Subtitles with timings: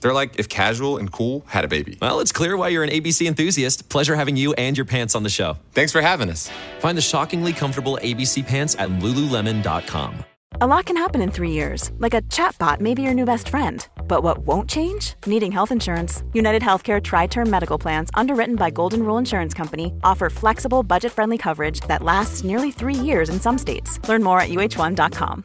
[0.00, 1.98] They're like if casual and cool had a baby.
[2.00, 3.88] Well, it's clear why you're an ABC enthusiast.
[3.88, 5.56] Pleasure having you and your pants on the show.
[5.72, 6.50] Thanks for having us.
[6.80, 10.24] Find the shockingly comfortable ABC pants at lululemon.com.
[10.60, 13.50] A lot can happen in three years, like a chatbot may be your new best
[13.50, 13.86] friend.
[14.08, 15.14] But what won't change?
[15.26, 16.24] Needing health insurance.
[16.32, 21.12] United Healthcare Tri Term Medical Plans, underwritten by Golden Rule Insurance Company, offer flexible, budget
[21.12, 24.00] friendly coverage that lasts nearly three years in some states.
[24.08, 25.44] Learn more at uh1.com.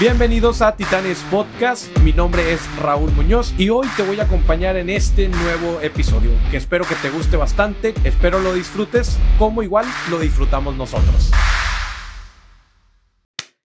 [0.00, 4.76] Bienvenidos a Titanes Podcast, mi nombre es Raúl Muñoz y hoy te voy a acompañar
[4.76, 9.86] en este nuevo episodio que espero que te guste bastante, espero lo disfrutes como igual
[10.08, 11.32] lo disfrutamos nosotros.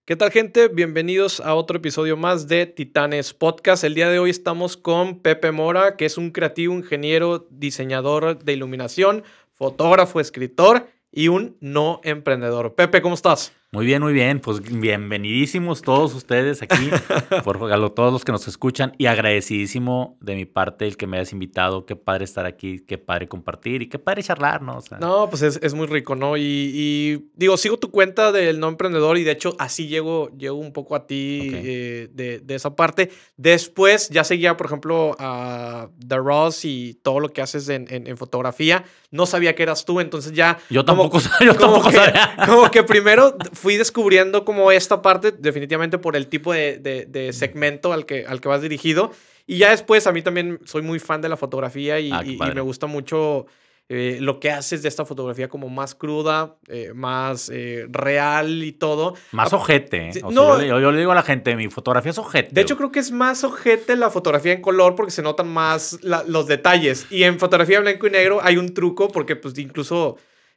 [0.04, 0.66] ¿Qué tal gente?
[0.66, 3.84] Bienvenidos a otro episodio más de Titanes Podcast.
[3.84, 8.54] El día de hoy estamos con Pepe Mora, que es un creativo, ingeniero, diseñador de
[8.54, 12.74] iluminación, fotógrafo, escritor y un no emprendedor.
[12.74, 13.52] Pepe, ¿cómo estás?
[13.74, 14.38] Muy bien, muy bien.
[14.38, 16.90] Pues bienvenidísimos todos ustedes aquí,
[17.44, 17.58] por
[17.92, 21.84] todos los que nos escuchan y agradecidísimo de mi parte el que me hayas invitado.
[21.84, 24.76] Qué padre estar aquí, qué padre compartir y qué padre charlar, ¿no?
[24.76, 26.36] O sea, No, pues es, es muy rico, ¿no?
[26.36, 30.54] Y, y, digo, sigo tu cuenta del no emprendedor y de hecho así llego, llego
[30.56, 33.10] un poco a ti eh, de, de esa parte.
[33.36, 38.06] Después ya seguía, por ejemplo, a The Ross y todo lo que haces en, en-
[38.06, 38.84] en fotografía.
[39.10, 40.58] No sabía que eras tú, entonces ya...
[40.70, 42.36] Yo tampoco sa- yo como tampoco que, sabía.
[42.46, 47.32] Como que primero fui descubriendo como esta parte, definitivamente por el tipo de, de- de
[47.32, 49.10] segmento al que, al que vas dirigido.
[49.46, 52.34] Y ya después, a mí también soy muy fan de la fotografía y, Ah, y-
[52.34, 53.46] y me gusta mucho
[53.90, 58.72] eh, lo que haces de esta fotografía como más cruda, eh, más eh, real y
[58.72, 59.12] todo.
[59.32, 60.06] Más Ah, ojete.
[60.06, 60.10] ¿eh?
[60.10, 60.54] O sea, no.
[60.54, 62.48] yo, le, yo- yo le digo a la gente, mi fotografía es ojete.
[62.52, 65.98] De hecho, creo que es más ojete la fotografía en color porque se notan más
[66.02, 67.06] la- los detalles.
[67.10, 70.16] Y en fotografía blanco y negro hay un truco porque pues incluso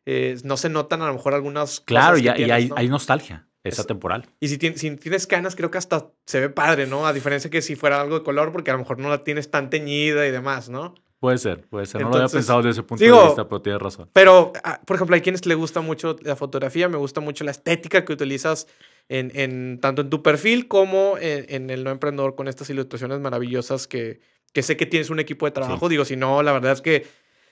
[0.09, 2.67] eh, no se notan a lo mejor algunas Claro, cosas y, que y tienes, hay,
[2.69, 2.75] ¿no?
[2.77, 3.47] hay nostalgia.
[3.63, 4.25] Es Es- atemporal.
[4.39, 7.05] Y si, tien- si tienes canas, creo que hasta se ve padre, ¿no?
[7.05, 9.51] A diferencia que si fuera algo de color, porque a lo mejor no la tienes
[9.51, 10.95] tan teñida y demás, ¿no?
[11.19, 11.99] Puede ser, puede ser.
[12.01, 14.09] No lo había pensado desde ese punto digo, de vista, pero tienes razón.
[14.13, 17.51] Pero, ah, por ejemplo, hay quienes le gusta mucho la fotografía, me gusta mucho la
[17.51, 18.67] estética que utilizas
[19.09, 23.19] en, en- tanto en tu perfil como en, en el no emprendedor con estas ilustraciones
[23.19, 24.21] maravillosas que,
[24.53, 25.89] que sé que tienes un equipo de trabajo.
[25.89, 27.05] Digo, si no, la verdad es que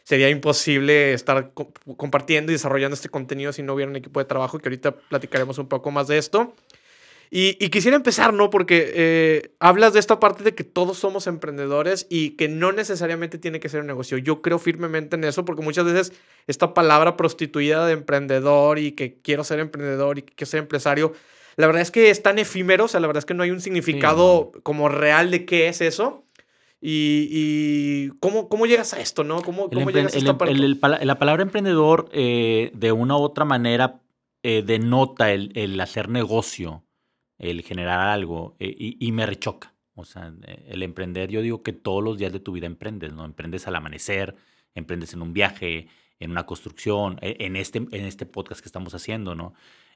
[0.05, 4.25] sería imposible estar co- compartiendo y desarrollando este contenido si no hubiera un equipo de
[4.25, 6.53] trabajo, que ahorita platicaremos un poco más de esto.
[7.31, 8.51] Y, y quisiera empezar, ¿no?
[8.51, 13.39] Porque eh, hablas de esta parte de que todos somos emprendedores y que no necesariamente
[13.39, 14.17] tiene que ser un negocio.
[14.19, 16.13] Yo creo firmemente en eso porque muchas veces
[16.45, 21.13] esta palabra prostituida de emprendedor y que quiero ser emprendedor y que quiero ser empresario,
[21.57, 23.49] la verdad es que es tan efímero, o sea, la verdad es que no hay
[23.51, 26.24] un significado como real de qué es eso.
[26.87, 29.41] Y, y cómo, cómo llegas a esto, ¿no?
[29.41, 30.53] ¿Cómo, cómo llegas a esta em- parte?
[30.53, 34.01] el- el pala- la palabra emprendedor, eh, de una u otra manera,
[34.43, 36.83] eh, denota el, el hacer negocio,
[37.39, 39.73] el generar algo, eh, y, y me rechoca.
[39.95, 40.31] O sea,
[40.67, 43.25] el emprender, yo digo que todos los días de tu vida emprendes, ¿no?
[43.25, 44.35] Emprendes al amanecer,
[44.75, 45.87] emprendes en un viaje,
[46.19, 49.53] en una construcción, en este, en este podcast que estamos haciendo, ¿no?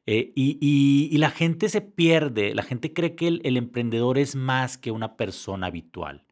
[0.07, 4.17] Eh, y, y- y la gente se pierde, la gente cree que el, el emprendedor
[4.17, 6.23] es más que una persona habitual.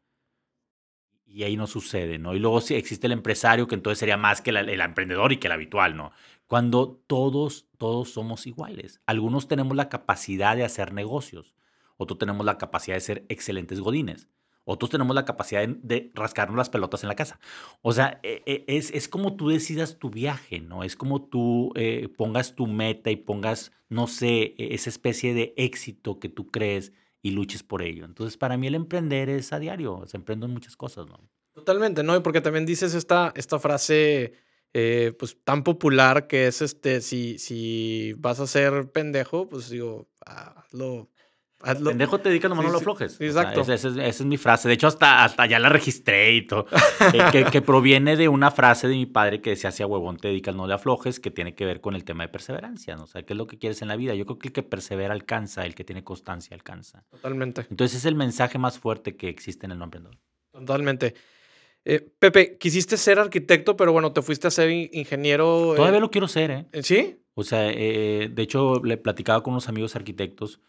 [1.30, 2.34] Y ahí no sucede, ¿no?
[2.34, 5.48] Y luego sí existe el empresario, que entonces sería más que el emprendedor y que
[5.48, 6.12] el habitual, ¿no?
[6.48, 9.02] Cuando todos, todos somos iguales.
[9.06, 11.54] Algunos tenemos la capacidad de hacer negocios,
[11.98, 14.30] otros tenemos la capacidad de ser excelentes godines,
[14.64, 17.40] otros tenemos la capacidad de, de rascarnos las pelotas en la casa.
[17.82, 20.84] O sea, e- e- es, es como tú decidas tu viaje, ¿no?
[20.84, 25.54] Es como tú eh, pongas tu meta y pongas, no sé, e- esa especie de
[25.58, 26.94] éxito que tú crees
[27.28, 28.06] y luches por ello.
[28.06, 31.20] Entonces, para mí el emprender es a diario, se emprendo en muchas cosas, ¿no?
[31.54, 32.16] Totalmente, ¿no?
[32.16, 34.34] Y porque también dices esta, esta frase
[34.74, 40.10] eh, pues tan popular que es este, si, si vas a ser pendejo, pues digo,
[40.26, 41.10] hazlo.
[41.62, 41.90] Hazlo.
[41.90, 43.14] Pendejo te nomás Sí, no lo aflojes.
[43.14, 43.62] sí, O sea, exacto.
[43.62, 44.68] esa, es, esa es mi frase.
[44.68, 46.66] De hecho, hasta, hasta ya la registré y todo.
[47.14, 50.28] Eh, que, que proviene de una frase de mi padre que decía hacia huevón te
[50.28, 52.96] dedicas, no le aflojes, que tiene que ver con el tema de perseverancia.
[52.96, 53.04] ¿no?
[53.04, 54.14] O sea, ¿qué es lo que quieres en la vida?
[54.16, 57.04] Yo creo que el que persevera alcanza, el que tiene constancia alcanza.
[57.10, 60.18] Totalmente, Entonces es el mensaje más fuerte que existe en el no emprendedor.
[60.52, 61.14] totalmente.
[61.90, 65.74] Eh, Pepe, quisiste ser arquitecto, pero bueno, te fuiste a ser in- ingeniero.
[65.74, 66.66] eh, Todavía lo quiero ser, ¿eh?
[66.84, 67.20] ¿Sí?
[67.34, 70.60] O sea, de hecho, le platicaba con unos amigos arquitectos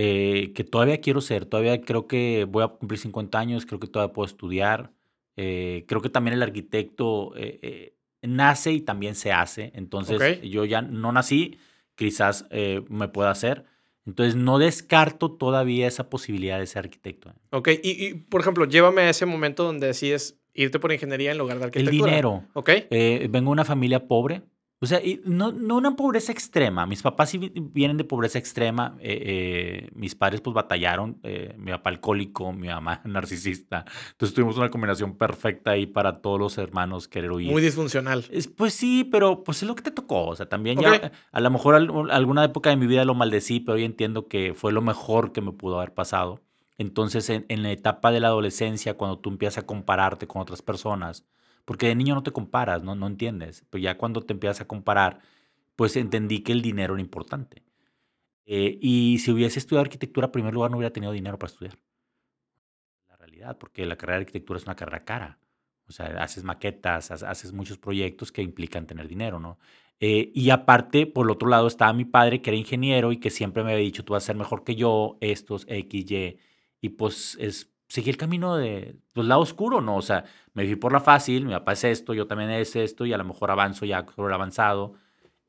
[0.00, 3.88] eh, que todavía quiero ser, todavía creo que voy a cumplir 50 años, creo que
[3.88, 4.92] todavía puedo estudiar.
[5.40, 9.70] eh, creo que también el arquitecto, eh, eh, nace y también se hace.
[9.74, 10.42] Entonces, Ok.
[10.44, 11.58] yo ya no nací,
[11.94, 13.64] quizás eh, me pueda hacer.
[14.06, 17.32] Entonces, no descarto todavía esa posibilidad de ser arquitecto.
[17.50, 21.38] Ok, y, y, por ejemplo, llévame a ese momento donde decides irte por ingeniería en
[21.38, 22.10] lugar de El arquitectura.
[22.10, 22.44] dinero.
[22.54, 22.70] Ok.
[22.90, 24.42] Eh, vengo de una familia pobre.
[24.80, 26.86] O sea, y no, no una pobreza extrema.
[26.86, 28.96] Mis papás sí vi- vienen de pobreza extrema.
[29.00, 29.22] eh,
[29.84, 31.18] eh, mis padres pues batallaron.
[31.24, 33.84] eh, mi papá alcohólico, mi mamá narcisista.
[34.12, 37.50] Entonces tuvimos una combinación perfecta ahí para todos los hermanos querer huir.
[37.50, 38.24] Muy disfuncional.
[38.30, 40.26] Es- Pues sí, pero pues es lo que te tocó.
[40.26, 43.58] O sea, también ya, a lo mejor al- alguna época de mi vida lo maldecí,
[43.60, 46.40] pero hoy entiendo que fue lo mejor que me pudo haber pasado.
[46.80, 50.62] Entonces, en, en la etapa de la adolescencia, cuando tú empiezas a compararte con otras
[50.62, 51.26] personas,
[51.68, 54.68] porque de niño no te comparas, no, no entiendes, pero ya cuando te empiezas a
[54.68, 55.20] comparar,
[55.76, 57.64] pues entendí que el dinero era importante.
[58.46, 61.78] Eh, y si hubiese estudiado arquitectura, en primer lugar, no hubiera tenido dinero para estudiar.
[63.08, 65.38] La realidad, porque la carrera de arquitectura es una carrera cara.
[65.88, 69.58] O sea, haces maquetas, ha- haces muchos proyectos que implican tener dinero, ¿no?
[70.00, 73.30] Eh, y aparte, por el otro lado, estaba mi padre, que era ingeniero y que
[73.30, 76.38] siempre me había dicho, tú vas a ser mejor que yo, estos, X, Y.
[76.80, 79.96] Y pues es seguir el camino de, pues, lado oscuro, ¿no?
[79.96, 80.24] O sea,
[80.54, 83.18] me fui por la fácil, mi papá es esto, yo también es esto, y a
[83.18, 84.94] lo mejor avanzo ya sobre el avanzado.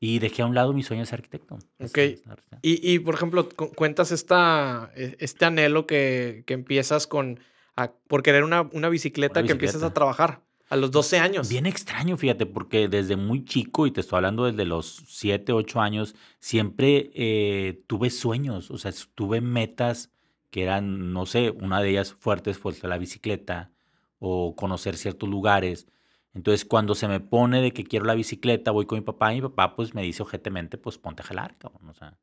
[0.02, 1.58] Y dejé a un lado mi sueño de ser arquitecto.
[1.78, 1.98] Ok.
[2.62, 7.38] Y, y, por ejemplo, cu- cuentas esta, e- este anhelo que, que empiezas con,
[7.76, 10.40] a- por querer una, una bicicleta Una que empiezas a trabajar
[10.70, 11.50] a los 12 años.
[11.50, 15.80] Bien extraño, fíjate, porque desde muy chico, y te estoy hablando desde los 7, 8
[15.82, 20.10] años, siempre eh, tuve sueños, o sea, tuve metas
[20.50, 23.70] que eran, no sé, una de ellas fuertes fue la bicicleta
[24.18, 25.86] o conocer ciertos lugares.
[26.34, 29.36] Entonces, cuando se me pone de que quiero la bicicleta, voy con mi papá y
[29.36, 32.18] mi papá pues me dice ojetemente, pues ponte a jalar, cabrón, o sea.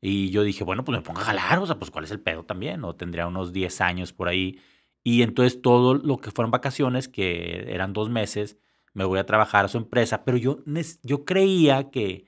[0.00, 2.20] Y yo dije, bueno, pues me pongo a jalar, o sea, pues cuál es el
[2.20, 4.60] pedo también, o tendría unos 10 años por ahí.
[5.02, 8.58] Y entonces todo lo que fueron vacaciones, que eran dos meses,
[8.94, 10.58] me voy a trabajar a su empresa, pero yo,
[11.02, 12.26] yo creía que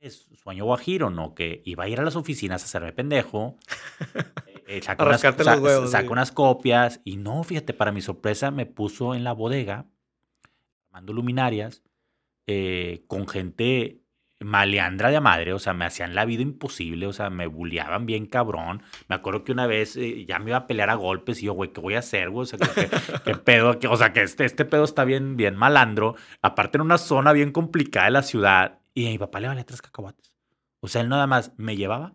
[0.00, 1.34] es sueño guajiro, ¿no?
[1.34, 3.56] Que iba a ir a las oficinas a hacerme pendejo,
[4.66, 6.12] eh, saca, unas, rascarte sa- los huevos, saca sí.
[6.12, 9.86] unas copias, y no, fíjate, para mi sorpresa me puso en la bodega,
[10.90, 11.82] armando luminarias,
[12.46, 14.02] eh, con gente
[14.38, 18.26] maleandra de madre, o sea, me hacían la vida imposible, o sea, me bulleaban bien
[18.26, 18.82] cabrón.
[19.08, 21.54] Me acuerdo que una vez eh, ya me iba a pelear a golpes y yo,
[21.54, 22.42] güey, ¿qué voy a hacer, güey?
[22.42, 22.90] O sea, ¿qué, qué-
[23.24, 23.78] qué pedo?
[23.78, 26.16] ¿Qué- o sea, que este, este pedo está bien, bien malandro.
[26.42, 28.78] Aparte en una zona bien complicada de la ciudad.
[28.96, 30.32] Y a mi papá le valía tres cacahuates.
[30.80, 32.14] O sea, él nada más me llevaba,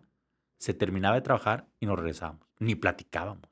[0.58, 2.48] se terminaba de trabajar y nos regresábamos.
[2.58, 3.48] Ni platicábamos.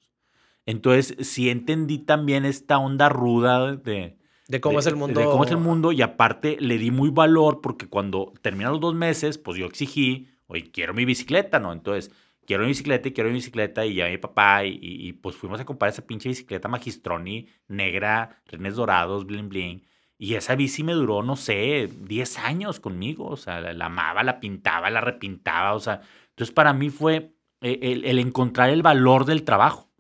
[0.67, 4.19] Entonces, sí entendí también esta onda ruda de,
[4.49, 5.21] De cómo de- es el mundo.
[5.21, 8.81] De cómo es el mundo y aparte le di muy valor porque cuando terminan los
[8.81, 11.73] dos meses, pues yo exigí, oye, quiero mi bicicleta, ¿no?
[11.73, 12.11] Entonces,
[12.47, 15.37] quiero mi bicicleta y quiero mi bicicleta y ya mi papá y, y- y, pues
[15.37, 19.83] fuimos a comprar esa pinche bicicleta Magistroni negra, renes dorados, bling bling.
[20.23, 23.27] Y esa bici me duró, no sé, 10 años conmigo.
[23.27, 25.73] O sea, la, amaba, la pintaba, la repintaba.
[25.73, 27.33] O sea, entonces para mí fue
[27.63, 29.91] eh, el, el encontrar el valor del trabajo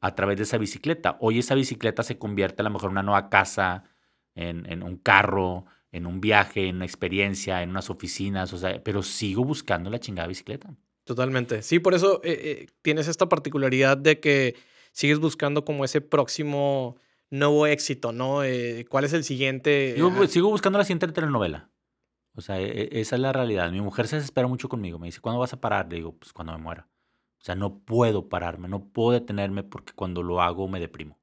[0.00, 1.16] a través de esa bicicleta.
[1.20, 3.84] Hoy esa bicicleta se convierte a lo mejor en una nueva casa,
[4.34, 8.82] en, en un carro, en un viaje, en una experiencia, en unas oficinas, o sea,
[8.82, 10.74] pero sigo buscando la chingada bicicleta.
[11.04, 11.62] Totalmente.
[11.62, 14.56] Sí, por eso eh, eh, tienes esta particularidad de que
[14.90, 16.96] sigues buscando como ese próximo
[17.32, 18.44] nuevo éxito, ¿no?
[18.44, 19.96] Eh, ¿Cuál es el siguiente?
[20.00, 21.70] Ah, sigo buscando la siguiente telenovela.
[22.34, 23.70] O sea, e- e- esa es la realidad.
[23.72, 24.98] Mi mujer se desespera mucho conmigo.
[24.98, 25.88] Me dice, ¿cuándo vas a parar?
[25.90, 26.88] Le digo, pues cuando me muera.
[27.40, 31.18] O sea, no puedo pararme, no puedo detenerme porque cuando lo hago me deprimo.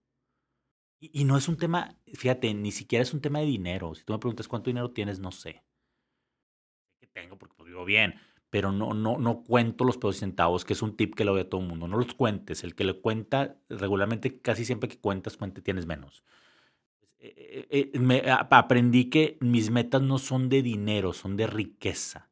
[0.99, 3.95] Y, y no es un tema, fíjate, ni siquiera es un tema de dinero.
[3.95, 5.63] Si tú me preguntas cuánto dinero tienes, no sé.
[6.99, 8.15] que tengo porque pues, vivo bien,
[8.49, 11.31] pero no, no, no cuento los pedos y centavos, que es un tip que le
[11.31, 11.87] doy a todo el mundo.
[11.87, 12.63] No los cuentes.
[12.63, 16.23] El que le cuenta, regularmente, casi siempre que cuentas, cuente, tienes menos.
[17.19, 22.29] Eh, eh, eh, aprendí que mis metas no son de dinero, son de riqueza.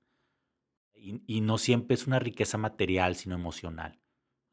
[0.99, 3.97] Y no siempre es una riqueza material, sino emocional.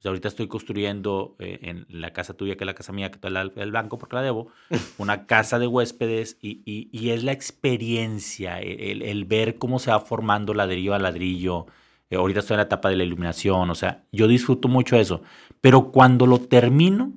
[0.04, 3.14] Sea, ahorita estoy construyendo eh, en la casa tuya, que es la casa mía, que
[3.14, 4.49] está el, el banco porque la debo,
[4.99, 9.78] una casa de huéspedes y, y- y es la experiencia, e, el, el ver cómo
[9.78, 11.66] se va formando ladrillo a ladrillo.
[12.11, 15.23] Eh, ahorita estoy en la etapa de la iluminación, o sea, yo disfruto mucho eso.
[15.62, 17.14] Pero cuando lo termino,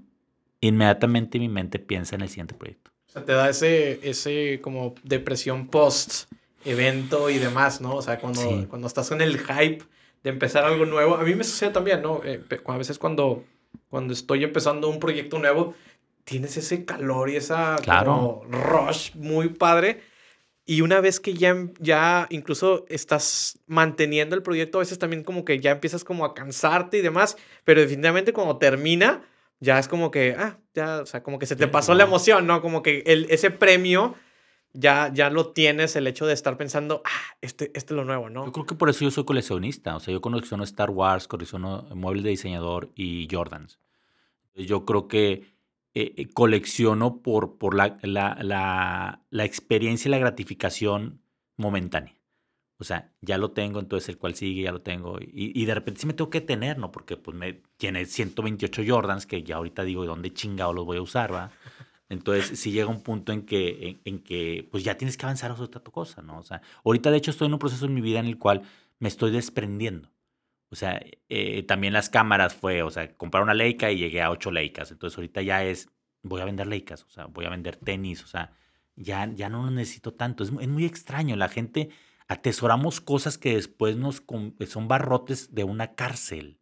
[0.61, 2.91] inmediatamente mi mente piensa en el siguiente proyecto.
[3.09, 6.31] O sea, te da ese, ese como depresión post
[6.63, 7.95] evento y demás, ¿no?
[7.95, 8.65] O sea, cuando, Sí.
[8.69, 9.83] cuando estás en el hype
[10.23, 11.15] de empezar algo nuevo.
[11.15, 12.21] A mí me sucede también, ¿no?
[12.23, 13.43] Eh, a veces cuando,
[13.89, 15.73] cuando estoy empezando un proyecto nuevo,
[16.23, 18.13] tienes ese calor y esa Claro.
[18.13, 20.01] como rush muy padre.
[20.65, 25.45] Y una vez que ya, ya incluso estás manteniendo el proyecto, a veces también como
[25.45, 29.23] que ya empiezas como a cansarte y demás, pero definitivamente cuando termina,
[29.61, 32.45] ya es como que, ah, ya, o sea, como que se te pasó la emoción,
[32.45, 32.61] ¿no?
[32.61, 34.15] Como que el, ese premio
[34.79, 38.29] ya, ya lo tienes el hecho de estar pensando, ah, este, este es lo nuevo,
[38.29, 38.45] ¿no?
[38.45, 39.95] Yo creo que por eso yo soy coleccionista.
[39.95, 43.79] O sea, yo colecciono Star Wars, colecciono muebles de diseñador y Jordans.
[44.55, 45.57] Yo creo que
[45.93, 51.21] eh, eh, colecciono por, por la, la, la, la, experiencia y la gratificación
[51.55, 52.15] momentánea.
[52.79, 55.17] O sea, ya lo tengo, entonces el cual sigue, ya lo tengo.
[55.19, 56.91] Y, y de repente sí me tengo que tener, ¿no?
[56.91, 61.01] Porque pues me tiene 128 Jordans que ya ahorita digo, ¿dónde chingado los voy a
[61.01, 61.51] usar, va?
[62.09, 65.55] Entonces, si llega un punto en que, en, que pues ya tienes que avanzar a
[65.55, 66.39] otra cosa, ¿no?
[66.39, 68.61] O sea, ahorita de hecho estoy en un proceso en mi vida en el cual
[68.99, 70.09] me estoy desprendiendo.
[70.69, 74.31] O sea, eh, también las cámaras fue, o sea, comprar una Leica y llegué a
[74.31, 74.91] ocho Leicas.
[74.91, 75.89] Entonces, ahorita ya es,
[76.23, 78.51] voy a vender Leicas, o sea, voy a vender tenis, o sea,
[78.95, 80.43] ya, ya no lo necesito tanto.
[80.43, 81.35] Es, es muy extraño.
[81.35, 81.89] La gente
[82.27, 84.23] atesoramos cosas que después nos
[84.67, 86.59] son barrotes de una cárcel.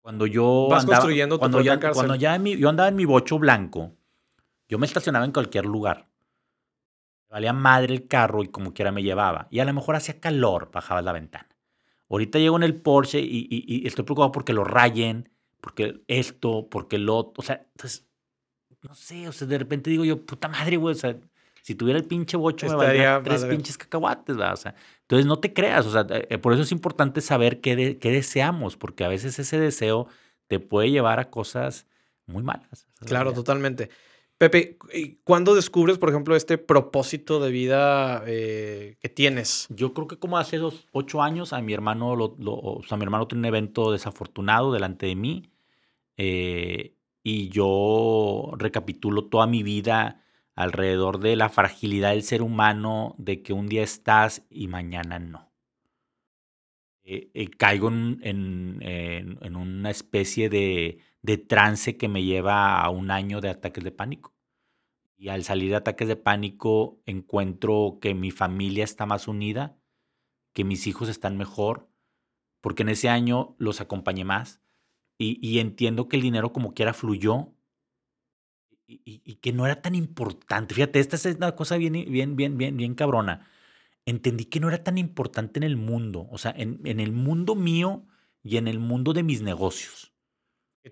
[0.00, 1.94] Cuando yo Vas construyendo tu cuando ya, cárcel.
[1.94, 3.97] Cuando ya yo andaba en mi bocho blanco,
[4.68, 6.06] yo me estacionaba en cualquier lugar.
[7.30, 9.48] Valía madre el carro y como quiera me llevaba.
[9.50, 11.48] Y a lo mejor hacía calor, bajaba la ventana.
[12.08, 15.28] Ahorita llego en el Porsche y, estoy preocupado porque lo rayen,
[15.60, 17.34] porque esto, porque lo otro.
[17.36, 18.06] O sea, entonces,
[18.82, 21.16] no sé, o sea, de repente digo yo, puta madre, güey, o sea,
[21.62, 24.54] si tuviera el pinche bocho me valdría tres pinches cacahuates, ¿verdad?
[24.54, 27.98] O sea, entonces no te creas, o sea, eh, por eso es importante saber qué,
[27.98, 30.06] qué deseamos, porque a veces ese deseo
[30.46, 31.86] te puede llevar a cosas
[32.24, 32.88] muy malas.
[33.04, 33.90] Claro, totalmente.
[34.38, 34.78] Pepe,
[35.24, 39.66] ¿cuándo descubres, por ejemplo, este propósito de vida eh, que tienes?
[39.68, 43.02] Yo creo que como hace dos, ocho años a mi hermano, lo, o sea, mi
[43.02, 45.50] hermano tiene un evento desafortunado delante de mí
[46.16, 50.22] eh, y yo recapitulo toda mi vida
[50.54, 55.47] alrededor de la fragilidad del ser humano, de que un día estás y mañana no.
[57.10, 63.82] Eh, caigo en, una especie de trance que me lleva a un año de ataques
[63.82, 64.34] de pánico.
[65.16, 69.78] Y al salir de ataques de pánico encuentro que mi familia está más unida,
[70.52, 71.88] que mis hijos están mejor,
[72.60, 74.60] porque en ese año los acompañé más
[75.16, 77.54] y, entiendo que el dinero como quiera fluyó
[78.86, 80.74] y, que no era tan importante.
[80.74, 83.48] Fíjate, esta es una cosa bien, bien, bien, bien, bien cabrona.
[84.08, 87.54] Entendí que no era tan importante en el mundo, o sea, en, en el mundo
[87.54, 88.06] mío
[88.42, 90.08] y en el mundo de mis negocios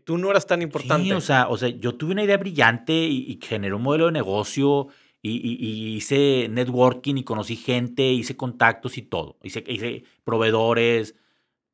[0.04, 1.04] tú no eras tan importante.
[1.04, 4.12] Sí, o sea, o sea yo tuve una idea brillante y, generé un modelo de
[4.12, 4.88] negocio
[5.22, 9.38] y, hice networking y conocí gente, hice contactos y todo.
[9.42, 11.16] Hice, hice proveedores.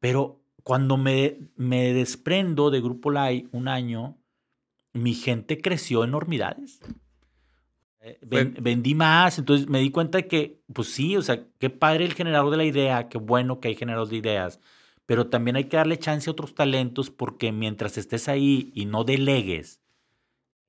[0.00, 4.16] Pero cuando me, me desprendo de Grupo Lai un año,
[4.92, 6.80] mi gente creció enormidades.
[8.02, 12.04] Eh, vendí más, entonces me di cuenta de que, pues sí, o sea, qué padre
[12.04, 14.60] el generador de la idea, qué bueno que hay generadores de ideas
[15.06, 19.04] pero también hay que darle chance a otros talentos porque mientras estés ahí y no
[19.04, 19.80] delegues,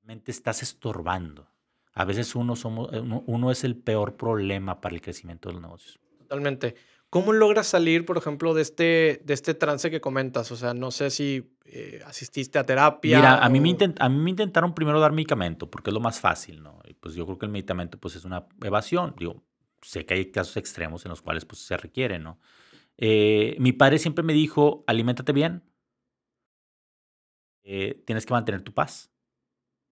[0.02, 1.48] realmente estás estorbando.
[1.94, 5.62] A veces uno, somos, eh, uno, es el peor problema para el crecimiento de los
[5.62, 6.00] negocios.
[6.18, 6.75] Totalmente.
[7.13, 10.51] ¿Cómo logras salir, por ejemplo, de este, de este trance que comentas?
[10.51, 13.17] O sea, no sé si eh, asististe a terapia.
[13.17, 16.20] Mira, a, mí me a mí me intentaron primero dar medicamento porque es lo más
[16.20, 16.79] fácil, ¿no?
[16.86, 19.13] Y pues yo creo que el medicamento pues es una evasión.
[19.15, 19.43] Digo,
[19.84, 22.39] sé que hay casos extremos en los cuales pues se requiere, ¿no?
[22.98, 25.62] Eh, mi padre siempre me dijo, aliméntate bien,
[27.62, 29.12] eh, tienes que mantener tu paz.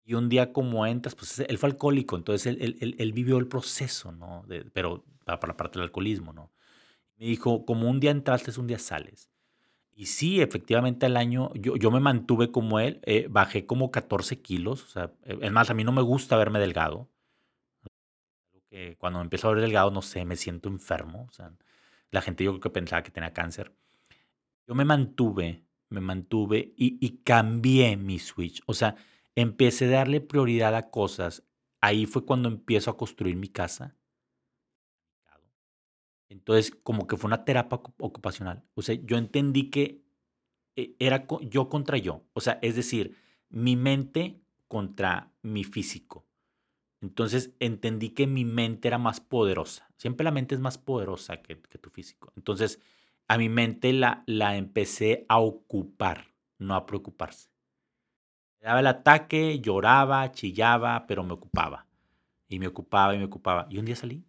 [0.04, 4.44] Y un día como entras, pues él fue alcohólico, entonces él, vivió el proceso, ¿no?
[4.72, 6.50] pero para la parte del alcoholismo, ¿no?
[7.16, 9.30] Me dijo, como un día entraste, un día sales.
[9.96, 14.40] Y sí, efectivamente al año yo, yo me mantuve como él, eh, bajé como 14
[14.42, 17.08] kilos, o sea, es más, a mí no me gusta verme delgado.
[18.98, 21.52] Cuando me empiezo a ver delgado, no sé, me siento enfermo, o sea,
[22.10, 23.72] la gente yo creo que pensaba que tenía cáncer.
[24.66, 28.62] Yo me mantuve, me mantuve y, cambié mi switch.
[28.66, 28.96] O sea,
[29.34, 31.44] empecé a darle prioridad a cosas.
[31.80, 33.94] Ahí fue cuando empiezo a construir mi casa.
[36.34, 38.64] Entonces, como que fue una terapia ocupacional.
[38.74, 40.02] O sea, yo entendí que
[40.74, 42.24] eh, era yo contra yo.
[42.32, 43.16] O sea, es decir,
[43.50, 46.26] mi mente contra mi físico.
[47.00, 49.88] Entonces entendí que mi mente era más poderosa.
[49.96, 52.32] Siempre la mente es más poderosa que, tu físico.
[52.36, 52.80] Entonces
[53.28, 57.48] a mi mente la, la empecé a ocupar, no a preocuparse.
[58.60, 61.86] Me daba el ataque, lloraba, chillaba, pero me ocupaba.
[62.48, 63.68] Y me ocupaba y me ocupaba.
[63.70, 64.24] Y un día salí.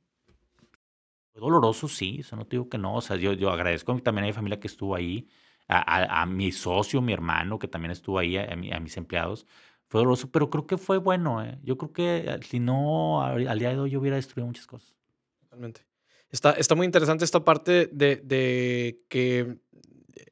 [1.35, 2.95] Fue doloroso, sí, eso no te digo que no.
[2.95, 5.27] O sea, yo, yo agradezco también a mi familia que estuvo ahí,
[5.67, 9.45] a, mi socio, mi hermano, que también estuvo ahí, a mis empleados
[9.87, 11.43] fue doloroso, pero creo que fue bueno.
[11.43, 11.59] ¿eh?
[11.63, 14.95] Yo creo que eh, si no, al día de hoy yo hubiera destruido muchas cosas.
[15.41, 15.85] Totalmente.
[16.29, 19.59] Está, está muy interesante esta parte de, de que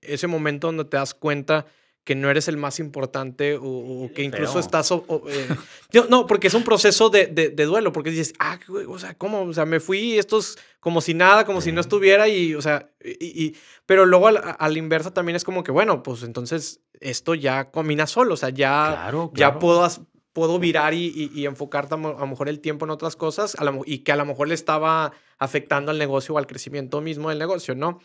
[0.01, 1.65] ese momento donde te das cuenta
[2.03, 4.91] que no eres el más importante o, que incluso estás...
[4.91, 5.47] Eh,
[6.09, 9.43] no, porque es un proceso de, de, duelo, porque dices, ah, o sea, ¿cómo?
[9.43, 12.61] O sea, me fui, esto es como si nada, como si no estuviera y, o
[12.61, 13.55] sea, y,
[13.85, 18.05] pero luego a, la inversa también es como que, bueno, pues entonces esto ya camina
[18.05, 19.87] solo, o sea, ya, ya puedo,
[20.33, 23.55] puedo virar y, y, enfocar a lo mejor el tiempo en otras cosas
[23.85, 27.39] y que a lo mejor le estaba afectando al negocio o al crecimiento mismo del
[27.39, 27.99] negocio, ¿no?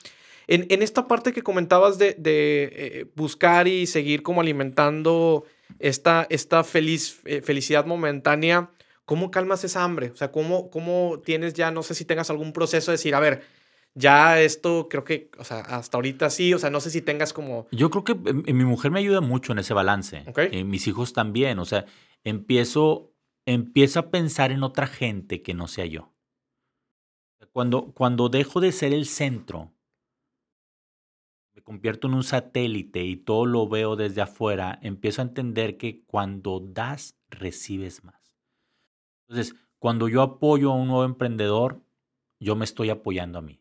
[0.49, 5.45] En, esta parte que comentabas de, eh, buscar y seguir como alimentando
[5.79, 8.71] esta, esta feliz, eh, felicidad momentánea,
[9.05, 10.11] ¿cómo calmas esa hambre?
[10.11, 13.21] O sea, ¿cómo, ¿cómo tienes ya, no sé si tengas algún proceso de decir, a
[13.21, 13.43] ver,
[13.95, 17.35] ya esto creo que, o sea, hasta ahorita sí, o sea, no sé si tengas
[17.35, 17.67] como...
[17.71, 20.25] Yo creo que eh, mi mujer me ayuda mucho en ese balance.
[20.29, 20.65] Okay.
[20.65, 21.85] mis hijos también, o sea,
[22.25, 23.13] empiezo,
[23.45, 26.15] empiezo a pensar en otra gente que no sea yo.
[27.53, 29.75] Cuando, cuando dejo de ser el centro
[31.69, 36.61] convierto en un satélite y todo lo veo desde afuera, empiezo a entender que cuando
[36.61, 38.35] das, recibes más.
[39.27, 41.83] Entonces, cuando yo apoyo a un nuevo emprendedor,
[42.41, 43.61] yo me estoy apoyando a mí.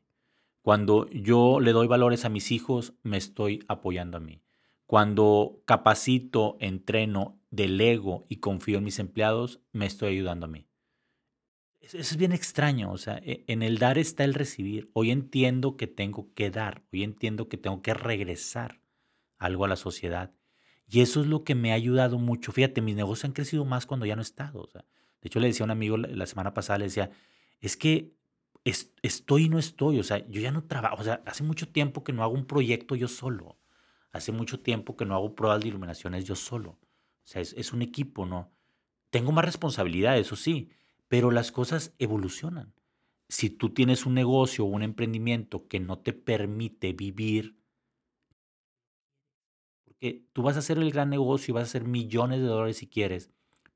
[0.61, 4.41] Cuando yo le doy valores a mis hijos, me estoy apoyando a mí.
[4.85, 10.69] Cuando capacito, entreno, delego y confío en mis empleados, me estoy ayudando a mí.
[11.93, 14.89] Eso es bien extraño, o sea, e, en el dar está el recibir.
[14.91, 18.81] Hoy entiendo que tengo que dar, hoy entiendo que tengo que regresar
[19.37, 20.33] algo a la sociedad.
[20.89, 22.51] Y eso es lo que me ha ayudado mucho.
[22.51, 24.61] Fíjate, mis negocios han crecido más cuando ya no he estado.
[24.63, 24.83] O de
[25.23, 27.11] hecho, le decía a un amigo la, semana pasada, le decía,
[27.59, 28.13] es que
[29.01, 29.99] estoy y no estoy.
[29.99, 30.97] O sea, yo ya no trabajo.
[30.99, 33.57] O sea, hace mucho tiempo que no hago un proyecto yo solo.
[34.11, 36.71] Hace mucho tiempo que no hago pruebas de iluminaciones yo solo.
[36.71, 36.79] O
[37.23, 38.51] sea, es, es un equipo, ¿no?
[39.09, 40.69] Tengo más responsabilidad, eso sí
[41.07, 42.73] pero las cosas evolucionan.
[43.29, 47.57] Si tú tienes un negocio o un emprendimiento que no te permite vivir,
[49.83, 52.77] porque tú vas a hacer el gran negocio y vas a hacer millones de dólares
[52.77, 53.31] si quieres,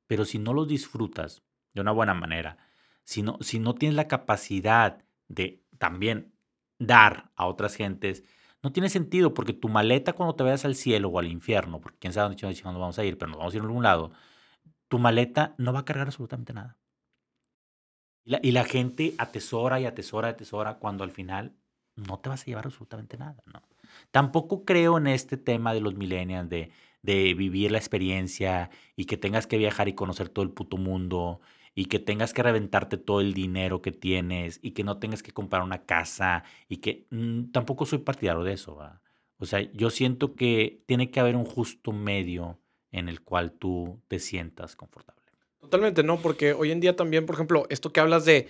[0.08, 2.58] pero si no los disfrutas de una buena manera,
[3.04, 3.38] si no,
[3.76, 6.34] tienes la capacidad de también
[6.80, 8.24] dar a otras gentes,
[8.64, 11.98] no tiene sentido porque tu maleta cuando te vayas al cielo o al infierno, porque
[12.00, 14.12] quién sabe dónde vamos a ir, pero nos vamos a ir a algún lado,
[14.88, 16.81] tu maleta no va a cargar absolutamente nada.
[18.24, 21.56] Y la, gente atesora y atesora y atesora cuando al final
[21.96, 23.62] no te vas a llevar absolutamente nada, ¿no?
[24.12, 26.72] Tampoco creo en este tema de los millennials, de,
[27.04, 31.42] vivir la experiencia y que tengas que viajar y conocer todo el puto mundo
[31.74, 35.32] y que tengas que reventarte todo el dinero que tienes y que no tengas que
[35.32, 38.78] comprar una casa y que mm, tampoco soy partidario de eso.
[39.38, 42.60] O sea, yo siento que tiene que haber un justo medio
[42.92, 45.21] en el cual tú te sientas confortable.
[45.62, 48.50] Totalmente, no, porque hoy en día también, por ejemplo, esto que hablas de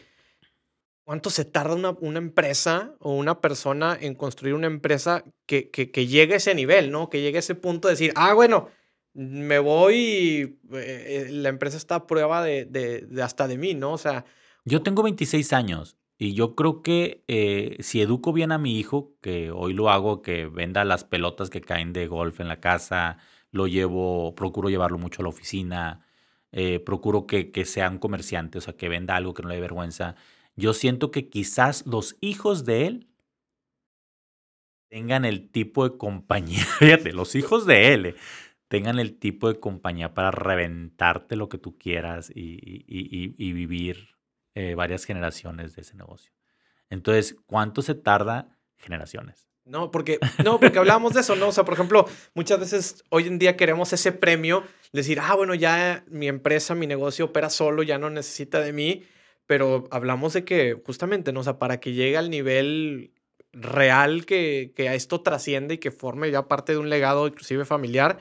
[1.03, 6.07] cuánto se tarda una, empresa o una persona en construir una empresa que, que, que,
[6.07, 7.09] llegue a ese nivel, ¿no?
[7.09, 8.69] Que llegue a ese punto de decir, ah, bueno,
[9.13, 13.73] me voy y eh, eh, la empresa está a prueba de, de, hasta de mí,
[13.73, 13.91] ¿no?
[13.91, 14.25] O sea...
[14.63, 19.15] Yo tengo 26 años y yo creo que eh, si educo bien a mi hijo,
[19.21, 23.17] que hoy lo hago, que venda las pelotas que caen de golf en la casa,
[23.51, 26.05] lo llevo, procuro llevarlo mucho a la oficina,
[26.51, 29.55] eh, procuro que, que sea un comerciante, o sea, que venda algo que no le
[29.55, 30.15] dé vergüenza.
[30.55, 33.07] Yo siento que quizás los hijos de él
[34.89, 38.15] tengan el tipo de compañía, fíjate, los hijos de él eh,
[38.67, 44.17] tengan el tipo de compañía para reventarte lo que tú quieras y, vivir
[44.55, 46.33] eh, varias generaciones de ese negocio.
[46.89, 48.57] Entonces, ¿cuánto se tarda?
[48.77, 49.50] Generaciones.
[49.71, 51.47] No, porque, no, porque hablábamos de eso, ¿no?
[51.47, 55.55] O sea, por ejemplo, muchas veces hoy en día queremos ese premio, decir, ah, bueno,
[55.55, 59.03] ya mi empresa, mi negocio opera solo, ya no necesita de mí,
[59.47, 61.39] pero hablamos de que justamente, ¿no?
[61.39, 63.11] O sea, para que llegue al nivel
[63.53, 68.17] real que, que esto trasciende y que forme ya parte de un legado inclusive familiar,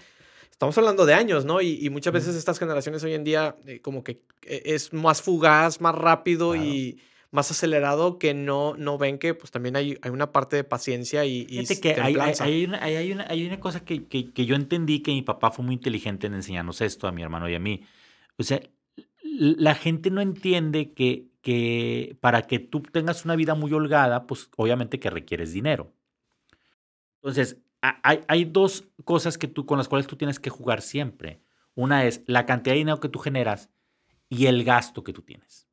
[0.52, 1.60] estamos hablando de años, ¿no?
[1.60, 5.80] Y, muchas veces estas generaciones hoy en día eh, como que eh, es más fugaz,
[5.80, 10.32] más rápido y más acelerado que no, no ven que pues también hay, hay una
[10.32, 14.06] parte de paciencia y, y que hay, hay, una, hay, una, hay, una, cosa que,
[14.06, 17.22] que, que, yo entendí que mi papá fue muy inteligente en enseñarnos esto a mi
[17.22, 17.84] hermano y a mí.
[18.36, 18.60] O sea,
[19.22, 24.50] la gente no entiende que, que para que tú tengas una vida muy holgada, pues
[24.56, 25.92] obviamente que requieres dinero.
[27.22, 31.42] Entonces, hay, hay dos cosas que tú, con las cuales tú tienes que jugar siempre.
[31.74, 33.70] Una es la cantidad de dinero que tú generas
[34.28, 35.69] y el gasto que tú tienes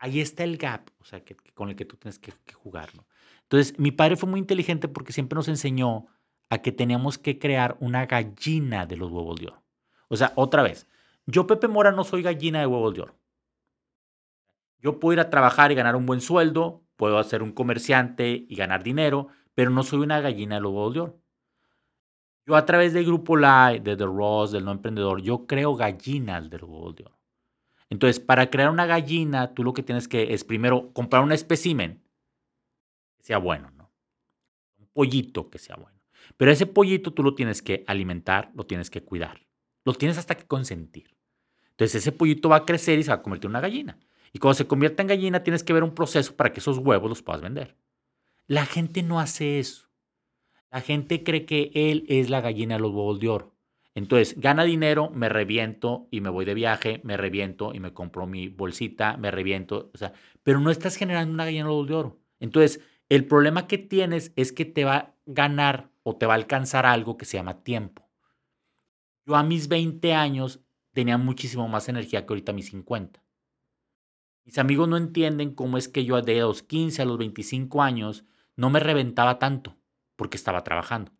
[0.00, 2.88] ahí está el gap, o sea, que, con el que tú tienes que, jugar,
[3.42, 6.06] Entonces, mi padre fue muy inteligente porque siempre nos enseñó
[6.48, 9.62] a que teníamos que crear una gallina de los huevos de oro.
[10.08, 10.88] O sea, otra vez,
[11.26, 13.18] yo, Pepe Mora, no soy gallina de huevos de oro.
[14.78, 18.56] Yo puedo ir a trabajar y ganar un buen sueldo, puedo ser un comerciante y
[18.56, 21.20] ganar dinero, pero no soy una gallina de los huevos de oro.
[22.46, 26.48] Yo a través del grupo Live, de The Ross, del No Emprendedor, yo creo gallinas
[26.48, 27.19] del huevo de oro.
[27.90, 32.02] Entonces, para crear una gallina, tú lo que tienes que es primero comprar un espécimen
[33.18, 33.90] que sea bueno, ¿no?
[34.78, 36.00] Un pollito que sea bueno.
[36.36, 39.46] Pero ese pollito tú lo tienes que alimentar, lo tienes que cuidar.
[39.84, 41.16] Lo tienes hasta que consentir.
[41.70, 43.98] Entonces, ese pollito va a crecer y se va a convertir en una gallina.
[44.32, 47.08] Y cuando se convierta en gallina, tienes que ver un proceso para que esos huevos
[47.08, 47.76] los puedas vender.
[48.46, 49.88] La gente no hace eso.
[50.70, 53.56] La gente cree que él es la gallina de los huevos de oro.
[53.94, 58.26] Entonces, gana dinero, me reviento y me voy de viaje, me reviento y me compro
[58.26, 62.20] mi bolsita, me reviento, o sea, pero no estás generando una gallina de oro.
[62.38, 66.36] Entonces, el problema que tienes es que te va a ganar o te va a
[66.36, 68.08] alcanzar algo que se llama tiempo.
[69.26, 70.60] Yo a mis 20 años
[70.92, 73.22] tenía muchísimo más energía que ahorita a mis 50.
[74.44, 78.24] Mis amigos no entienden cómo es que yo de los 15 a los 25 años
[78.56, 79.76] no me reventaba tanto
[80.16, 81.12] porque estaba trabajando.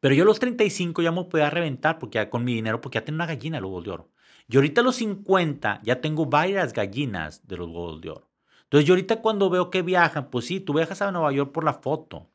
[0.00, 2.96] Pero yo a los 35 ya me podía reventar porque ya, con mi dinero porque
[2.96, 4.10] ya tengo una gallina de los huevos de oro.
[4.48, 8.30] Y ahorita a los 50 ya tengo varias gallinas de los huevos de oro.
[8.64, 11.64] Entonces yo ahorita cuando veo que viajan, pues sí, tú viajas a Nueva York por
[11.64, 12.30] la foto.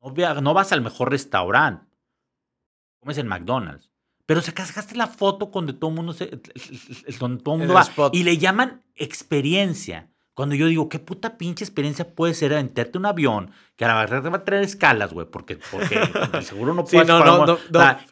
[0.00, 1.86] No, no vas al mejor restaurante.
[3.00, 3.90] Comes en McDonald's.
[4.26, 6.40] Pero sacaste la foto donde todo el mundo, se,
[7.20, 8.10] donde todo mundo va.
[8.12, 10.10] Y le llaman experiencia.
[10.36, 13.94] Cuando yo digo, ¿qué puta pinche experiencia puede ser meterte un avión que a la
[13.94, 15.26] verdad te va a traer escalas, güey?
[15.26, 15.98] Porque, porque
[16.42, 17.08] seguro no puedes.
[17.08, 17.58] no, no, no,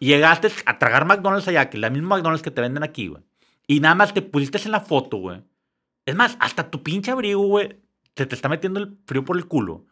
[0.01, 3.09] y llegaste a tragar McDonald's allá, que es la misma McDonald's que te venden aquí,
[3.09, 3.23] güey.
[3.67, 5.43] Y nada más te pusiste en la foto, güey.
[6.07, 7.79] Es más, hasta tu pinche abrigo, güey,
[8.15, 9.85] te, te está metiendo el frío por el culo.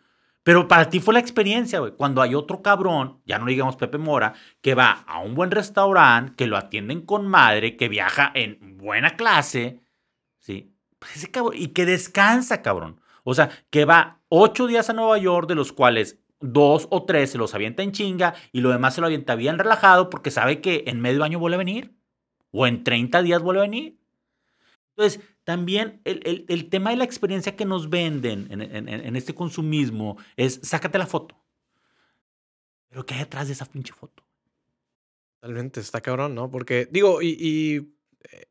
[0.42, 1.92] Pero para ti fue la experiencia, güey.
[1.92, 6.32] Cuando hay otro cabrón, ya no digamos Pepe Mora, que va a un buen restaurante,
[6.34, 9.82] que lo atienden con madre, que viaja en buena clase, ¿sí?
[11.14, 13.00] Ese cabrón, y que descansa, cabrón.
[13.24, 17.30] O sea, que va ocho días a Nueva York, de los cuales dos o tres
[17.30, 20.60] se los avienta en chinga y lo demás se lo avienta bien relajado porque sabe
[20.60, 21.94] que en medio año vuelve a venir.
[22.50, 23.98] O en 30 días vuelve a venir.
[24.90, 30.98] Entonces, también el, tema de la experiencia que nos venden en, este consumismo es sácate
[30.98, 31.36] la foto.
[32.90, 34.22] Pero ¿qué hay detrás de esa pinche foto?
[35.40, 36.50] Totalmente, está cabrón, ¿no?
[36.50, 37.94] Porque, digo, y,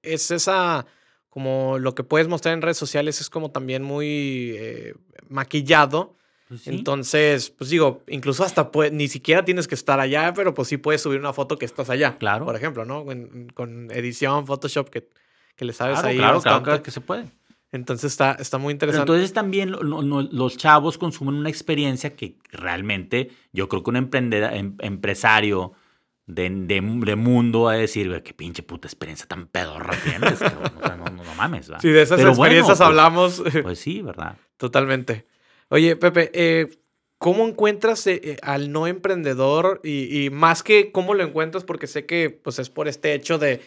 [0.02, 0.88] es esa,
[1.32, 4.94] como lo que puedes mostrar en redes sociales es como también muy eh,
[5.28, 6.16] maquillado.
[6.48, 10.78] Pues Entonces, pues digo, incluso hasta ni siquiera tienes que estar allá, pero pues sí
[10.78, 12.18] puedes subir una foto que estás allá.
[12.20, 12.46] Claro.
[12.46, 13.06] Por ejemplo, ¿no?
[13.56, 15.08] con edición, Photoshop, que
[15.62, 16.18] que le sabes ahí.
[16.18, 17.26] Claro, claro, que se puede.
[17.72, 19.04] Entonces está, está muy interesante.
[19.04, 24.76] entonces también los chavos consumen una experiencia que realmente yo creo que un emprendedor, em,
[24.80, 25.72] empresario
[26.28, 30.40] de, de, mundo a decir, qué pinche puta experiencia tan pedorra tienes.
[30.98, 31.72] no, no, mames.
[31.72, 31.80] ¿va?
[31.80, 33.44] Sí, de esas experiencias pues, hablamos.
[33.64, 34.38] Pues sí, ¿verdad?
[34.58, 35.26] Totalmente.
[35.70, 36.70] Oye, Pepe, eh,
[37.18, 39.82] ¿cómo encuentras eh, eh, al no emprendedor?
[39.84, 43.38] Y, y, más que cómo lo encuentras, porque sé que pues, es por este hecho
[43.38, 43.62] de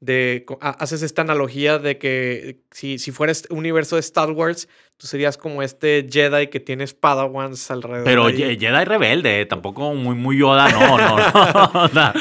[0.00, 5.06] de, haces esta analogía de que si, si fueras un universo de Star Wars, tú
[5.06, 8.04] serías como este Jedi que tienes Padawans alrededor.
[8.04, 12.12] Pero Jedi rebelde, tampoco muy, muy Yoda, no, no, no.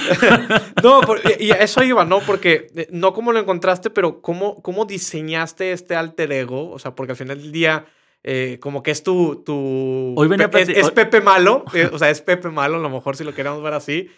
[0.83, 1.01] no,
[1.39, 2.19] y eso iba, ¿no?
[2.19, 6.95] Porque eh, no como lo encontraste, pero cómo, cómo diseñaste este alter ego, o sea,
[6.95, 7.85] porque al final del día...
[8.21, 9.43] Eh, como que es tu...
[9.45, 13.15] tu Hoy venía es, Pepe malo, eh, o sea, es Pepe malo, a lo mejor
[13.15, 14.09] si lo queremos ver así.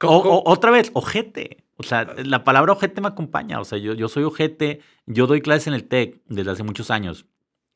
[0.00, 1.67] otra vez, ojete.
[1.78, 3.60] O sea, la palabra ojete me acompaña.
[3.60, 4.80] O sea, yo, yo soy ojete.
[5.06, 7.26] Yo doy clases en el TEC desde hace muchos años.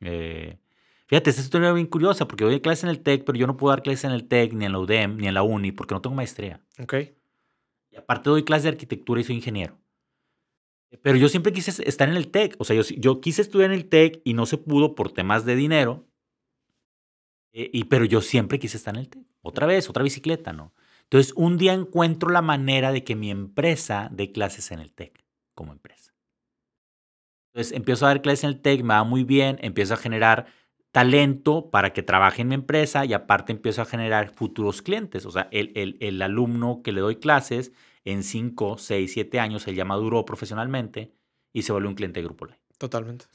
[0.01, 0.59] Eh,
[1.07, 3.57] fíjate, esta historia es bien curiosa porque doy clases en el TEC, pero yo no
[3.57, 5.95] puedo dar clases en el TEC, ni en la UDEM, ni en la UNI, porque
[5.95, 6.61] no tengo maestría.
[6.81, 6.95] Ok.
[7.93, 9.79] Y aparte doy clases de arquitectura y soy ingeniero.
[11.01, 12.57] Pero yo siempre quise estar en el TEC.
[12.59, 15.45] O sea, yo, yo quise estudiar en el TEC y no se pudo por temas
[15.45, 16.05] de dinero.
[17.53, 19.23] Eh, y, pero yo siempre quise estar en el TEC.
[19.43, 20.75] Otra vez, otra bicicleta, ¿no?
[21.13, 25.23] Entonces, un día encuentro la manera de que mi empresa dé clases en el TEC
[25.55, 26.15] como empresa.
[27.53, 30.47] Entonces, empiezo a dar clases en el TEC, me va muy bien, empiezo a generar
[30.91, 35.27] talento para que trabaje en mi empresa y aparte empiezo a generar futuros clientes.
[35.27, 37.73] O sea, el, alumno que le doy clases
[38.07, 41.13] en 5, 6, 7 años, él ya maduró profesionalmente
[41.53, 42.59] y se vuelve un cliente de Grupo Live.
[42.79, 43.27] Totalmente.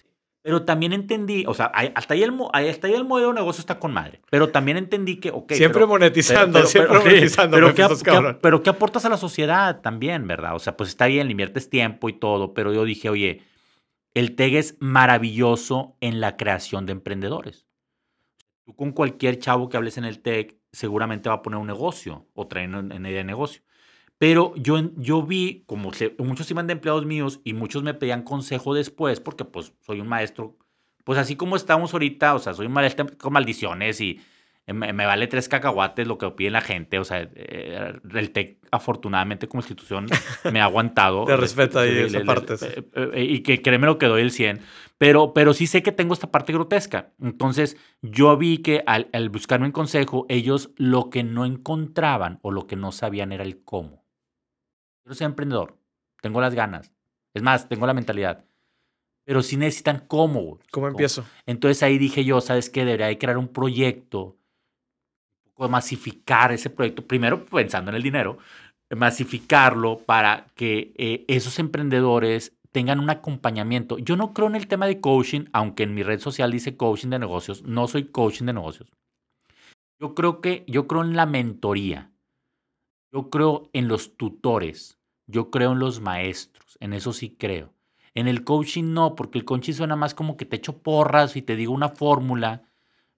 [0.47, 3.79] Pero también entendí, o sea, hasta ahí, el, hasta ahí el modelo de negocio está
[3.79, 4.21] con madre.
[4.29, 5.51] Pero también entendí que, ok.
[5.51, 7.57] Siempre monetizando, siempre monetizando.
[7.57, 10.55] Pero, ¿qué, pero ¿qué aportas a la sociedad también, verdad?
[10.55, 13.41] O sea, pues está bien, inviertes tiempo y todo, pero yo dije, oye,
[14.13, 17.67] el TEG es maravilloso en la creación de emprendedores.
[18.63, 22.25] Tú con cualquier chavo que hables en el TEC seguramente va a poner un negocio
[22.33, 23.63] o traer en idea de negocio.
[24.17, 28.73] Pero yo, yo vi, como muchos iban de empleados míos y muchos me pedían consejo
[28.73, 30.57] después, porque pues soy un maestro,
[31.03, 34.19] pues así como estamos ahorita, o sea, soy un maestro con maldiciones y,
[34.73, 36.99] me, me vale tres cacahuates lo que pide la gente.
[36.99, 40.07] O sea, eh, el TEC, afortunadamente, como institución,
[40.51, 41.23] me ha aguantado.
[41.25, 44.59] Te respeta ahí esa parte, eh, eh, y que créeme lo que doy el 100.
[44.97, 47.13] Pero, pero sí sé que tengo esta parte grotesca.
[47.21, 52.51] Entonces, yo vi que al, al buscarme un consejo, ellos lo que no encontraban o
[52.51, 54.06] lo que no sabían era el cómo.
[55.07, 55.77] Quiero ser emprendedor.
[56.21, 56.91] Tengo las ganas.
[57.33, 58.43] Es más, tengo la mentalidad.
[59.23, 60.41] Pero sí necesitan cómo.
[60.41, 60.61] güey.
[60.69, 61.23] ¿Cómo empiezo?
[61.45, 62.83] Entonces ahí dije yo, ¿sabes qué?
[62.83, 64.35] Debería de crear un proyecto,
[65.45, 68.37] un poco masificar ese proyecto, primero pensando en el dinero,
[68.93, 73.99] masificarlo para que eh, esos emprendedores tengan un acompañamiento.
[73.99, 77.11] Yo no creo en el tema de coaching, aunque en mi red social dice coaching
[77.11, 78.91] de negocios, no soy coaching de negocios.
[80.01, 82.11] Yo creo que yo creo en la mentoría.
[83.13, 84.96] Yo creo en los tutores.
[85.27, 86.77] Yo creo en los maestros.
[86.79, 87.73] En eso sí creo.
[88.13, 91.43] En el coaching no, porque el coaching suena más como que te echo porras y
[91.43, 92.63] te digo una fórmula,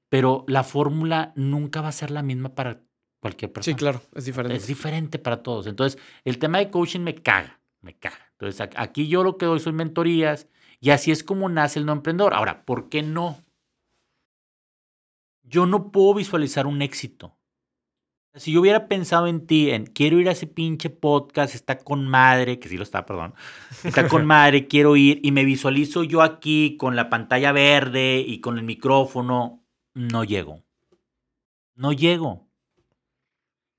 [0.09, 2.81] pero la fórmula nunca va a ser la misma para
[3.21, 3.73] cualquier persona.
[3.73, 4.57] Sí, claro, es diferente.
[4.57, 5.67] Es diferente para todos.
[5.67, 8.29] Entonces, el tema de coaching me caga, me caga.
[8.31, 10.47] Entonces, aquí yo lo que doy son mentorías
[10.81, 12.33] y así es como nace el no emprendedor.
[12.33, 13.37] Ahora, ¿por qué no?
[15.43, 17.38] Yo no puedo visualizar un éxito.
[18.35, 22.07] Si yo hubiera pensado en ti, en quiero ir a ese pinche podcast, está con
[22.07, 23.33] madre, que sí lo está, perdón,
[23.83, 28.39] está con madre, quiero ir, y me visualizo yo aquí con la pantalla verde y
[28.39, 29.63] con el micrófono,
[29.95, 30.63] no llego.
[31.75, 32.45] No llego.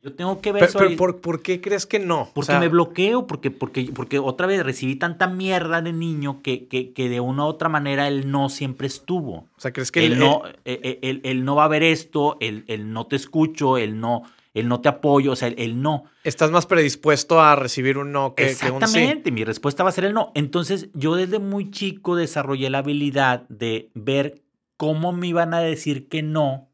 [0.02, 2.22] Yo tengo que ver Pero, pero ¿por, por qué crees que no?
[2.22, 6.40] O porque sea, me bloqueo, porque, porque, porque otra vez recibí tanta mierda de niño
[6.42, 9.32] que, que, que de una u otra manera el no siempre estuvo.
[9.54, 12.64] o sea, ¿crees que el- no, eh, eh, el no va a ver esto, el,
[12.66, 14.22] el no te escucho, el no,
[14.54, 16.04] el no te apoyo, o sea, el, el no.
[16.24, 18.64] estás más predispuesto a recibir un no que, que un sí?
[18.64, 20.32] Exactamente, mi respuesta va a ser el no.
[20.34, 24.42] Entonces, yo desde muy chico desarrollé la habilidad de ver
[24.76, 26.70] cómo me iban a decir que no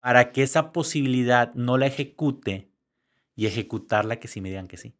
[0.00, 2.70] para que esa posibilidad no la ejecute
[3.34, 4.94] y ejecutarla que sí me digan que sí.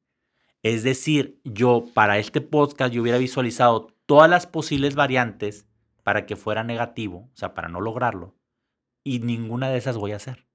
[0.63, 5.67] Es decir, yo para este podcast yo hubiera visualizado todas las posibles variantes
[6.03, 8.35] para que fuera negativo, o sea, para no lograrlo,
[9.05, 10.47] y ninguna de esas voy a hacer.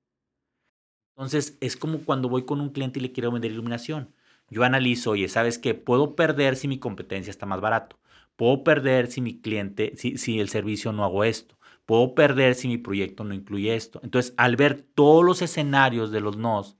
[1.19, 4.09] Entonces, es como cuando voy con un cliente y le quiero vender iluminación.
[4.49, 5.73] Yo analizo, oye, ¿sabes qué?
[5.73, 7.99] Puedo perder si mi competencia está más barato.
[8.37, 11.57] Puedo perder si mi cliente, si, si el servicio no hago esto.
[11.85, 13.99] Puedo perder si mi proyecto no incluye esto.
[14.01, 16.77] Entonces, al ver todos los escenarios de los nos,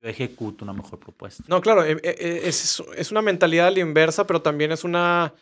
[0.00, 1.44] yo ejecuto una mejor propuesta.
[1.46, 5.34] No, claro, eh, eh, es, es una mentalidad a la inversa, pero también es una.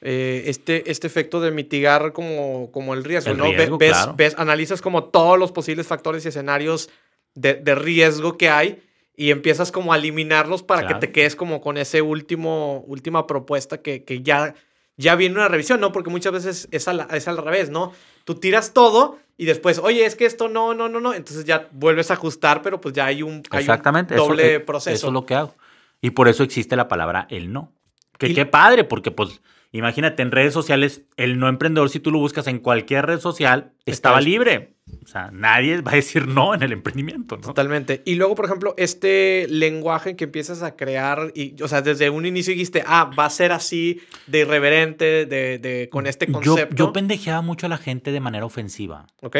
[0.00, 3.44] eh, este, este efecto de mitigar como, como el riesgo, El ¿no?
[3.44, 4.14] Ve- riesgo, ves, claro.
[4.16, 6.88] ves- analizas como todos los posibles factores y escenarios
[7.34, 8.82] de, de riesgo que hay
[9.16, 10.98] y empiezas como a eliminarlos para Claro.
[11.00, 14.54] que te quedes como con ese último, última propuesta que, que ya,
[14.96, 15.92] ya viene una revisión, ¿no?
[15.92, 17.92] Porque muchas veces es al, es al revés, ¿no?
[18.24, 21.14] Tú tiras todo y después, oye, es que esto no, no, no, no.
[21.14, 24.14] Entonces ya vuelves a ajustar, pero pues ya hay un, hay Exactamente.
[24.14, 24.94] doble proceso.
[24.94, 25.54] Eso es lo que hago.
[26.00, 27.72] Y por eso existe la palabra el no.
[28.18, 29.40] Que Y- qué padre, porque pues
[29.72, 33.72] imagínate en redes sociales, el no emprendedor, si tú lo buscas en cualquier red social,
[33.86, 34.74] estaba libre.
[35.04, 37.42] O sea, nadie va a decir no en el emprendimiento, ¿no?
[37.42, 38.02] Totalmente.
[38.04, 42.24] Y luego, por ejemplo, este lenguaje que empiezas a crear, y, o sea, desde un
[42.26, 46.76] inicio dijiste, ah, va a ser así de irreverente, de, de- con este Yo, concepto.
[46.76, 49.06] yo pendejeaba mucho a la gente de manera ofensiva.
[49.22, 49.36] ¿Ok?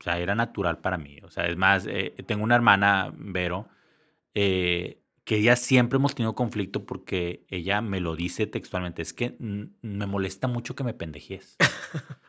[0.00, 1.18] O sea, era natural para mí.
[1.24, 3.68] O sea, es más, eh, tengo una hermana, Vero,
[4.34, 9.02] eh, que ella siempre hemos tenido conflicto porque ella me lo dice textualmente.
[9.02, 11.56] Es que me molesta mucho que me pendejes.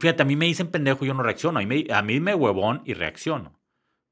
[0.00, 1.58] Fíjate, a mí me dicen pendejo y yo no reacciono.
[1.58, 3.50] A mí me, a mí me huevón y reacciono.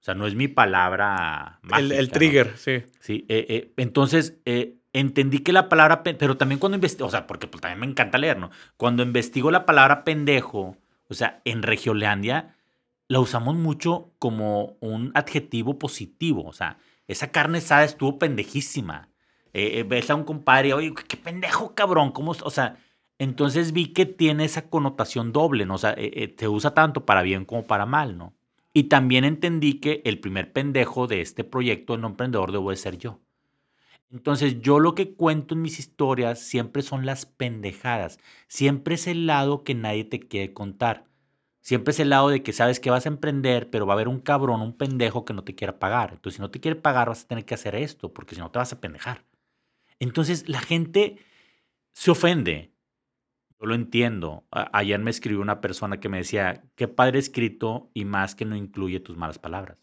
[0.00, 1.96] O sea, no es mi palabra El, mágica.
[1.98, 2.12] el ¿no?
[2.12, 2.82] trigger, sí.
[3.00, 7.10] Sí, eh, eh, entonces eh, entendí que la palabra, pe- pero también cuando investigo, o
[7.10, 8.50] sea, porque pues, también me encanta leer, ¿no?
[8.76, 10.76] Cuando investigo la palabra pendejo,
[11.08, 12.54] o sea, en Regiolandia,
[13.08, 16.76] la usamos mucho como un adjetivo positivo, o sea,
[17.08, 19.08] esa carne asada estuvo pendejísima.
[19.52, 22.32] Ves a un compadre, oye, qué pendejo, cabrón, ¿cómo?
[22.32, 22.76] es?" O sea,
[23.18, 25.74] entonces vi que tiene esa connotación doble, ¿no?
[25.74, 28.34] O sea, eh, eh, se usa tanto para bien como para mal, ¿no?
[28.72, 32.76] Y también entendí que el primer pendejo de este proyecto, el no emprendedor, debo de
[32.76, 33.20] ser yo.
[34.10, 38.18] Entonces, yo lo que cuento en mis historias siempre son las pendejadas.
[38.48, 41.06] Siempre es el lado que nadie te quiere contar.
[41.60, 44.08] Siempre es el lado de que sabes que vas a emprender, pero va a haber
[44.08, 46.10] un cabrón, un pendejo que no te quiera pagar.
[46.12, 48.50] Entonces, si no te quiere pagar, vas a tener que hacer esto, porque si no
[48.50, 49.24] te vas a pendejar.
[49.98, 51.18] Entonces, la gente
[51.92, 52.73] se ofende.
[53.64, 54.44] Yo lo entiendo.
[54.50, 58.44] A- Ayer me escribió una persona que me decía, qué padre escrito y más que
[58.44, 59.78] no incluye tus malas palabras.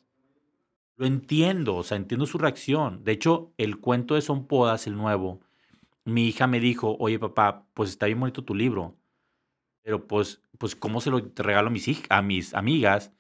[0.98, 3.04] Lo entiendo, o sea, entiendo su reacción.
[3.04, 5.40] De hecho, el cuento de Son Podas, el nuevo,
[6.06, 8.98] mi hija me dijo, oye papá, pues está bien bonito tu libro,
[9.84, 13.14] Pero pues, pues ¿cómo se lo regalo a mis, a mis amigas?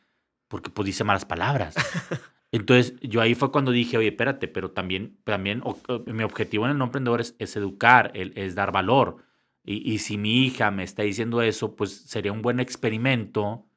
[0.49, 1.75] Porque pues dice malas palabras.
[2.51, 6.65] Entonces, yo ahí fue cuando dije, oye, espérate, pero también, también o- o- mi objetivo
[6.65, 9.17] en el no emprendedor es, es educar, el- es dar valor.
[9.63, 13.67] Y, y si mi hija me está diciendo eso, pues sería un buen experimento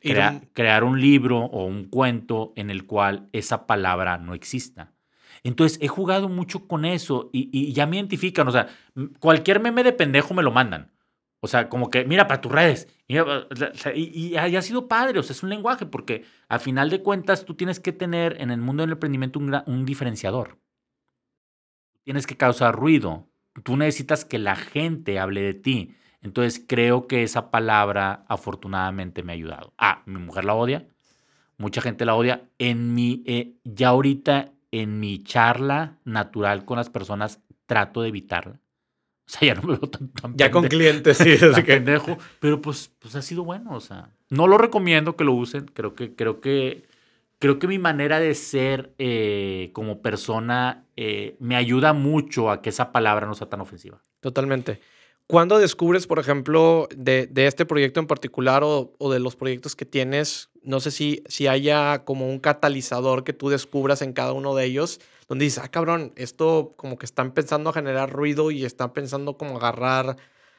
[0.00, 4.92] crea- un- crear un libro o un cuento en el cual esa palabra no exista.
[5.44, 8.46] Entonces, he jugado mucho con eso y, y ya me identifican.
[8.48, 8.68] O sea,
[9.18, 10.92] cualquier meme de pendejo me lo mandan.
[11.40, 12.88] O sea, como que, mira, para tus redes.
[13.08, 13.48] Mira,
[13.94, 15.18] y, y ha, sido padre.
[15.18, 18.52] O sea, es un lenguaje porque al final de cuentas tú tienes que tener en
[18.52, 20.58] el mundo del emprendimiento un, un diferenciador.
[22.04, 23.28] Tienes que causar ruido.
[23.64, 25.94] Tú necesitas que la gente hable de ti.
[26.22, 29.72] Entonces creo que esa palabra afortunadamente me ha ayudado.
[29.78, 30.86] Ah, mi mujer la odia.
[31.58, 32.48] Mucha gente la odia.
[32.58, 38.54] En mi, eh, ya ahorita en mi charla natural con las personas trato de evitarla.
[38.54, 41.32] O sea, ya no me veo tan, tan Ya con clientes, sí.
[41.32, 42.16] así que- pendejo.
[42.40, 43.72] Pero pues, pues ha sido bueno.
[43.74, 45.66] O sea, no lo recomiendo que lo usen.
[45.66, 46.84] Creo que, creo que,
[47.42, 52.68] creo que mi manera de ser eh, como persona eh, me ayuda mucho a que
[52.68, 54.00] esa palabra no sea tan ofensiva.
[54.20, 54.78] Totalmente.
[55.26, 59.84] ¿Cuándo descubres, por ejemplo, de, este proyecto en particular o, o de los proyectos que
[59.84, 64.54] tienes, no sé si, si haya como un catalizador que tú descubras en cada uno
[64.54, 68.64] de ellos, donde dices, ah, cabrón, esto como que están pensando a generar ruido y
[68.64, 70.16] están pensando como agarrar,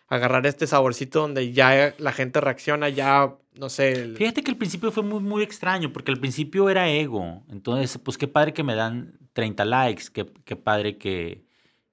[0.08, 4.92] agarrar este saborcito donde ya la gente reacciona, ya, no sé, Fíjate que al principio
[4.92, 7.44] fue muy, muy extraño, porque al principio era ego.
[7.50, 11.46] Entonces, pues qué padre que me dan 30 likes, qué, qué padre que,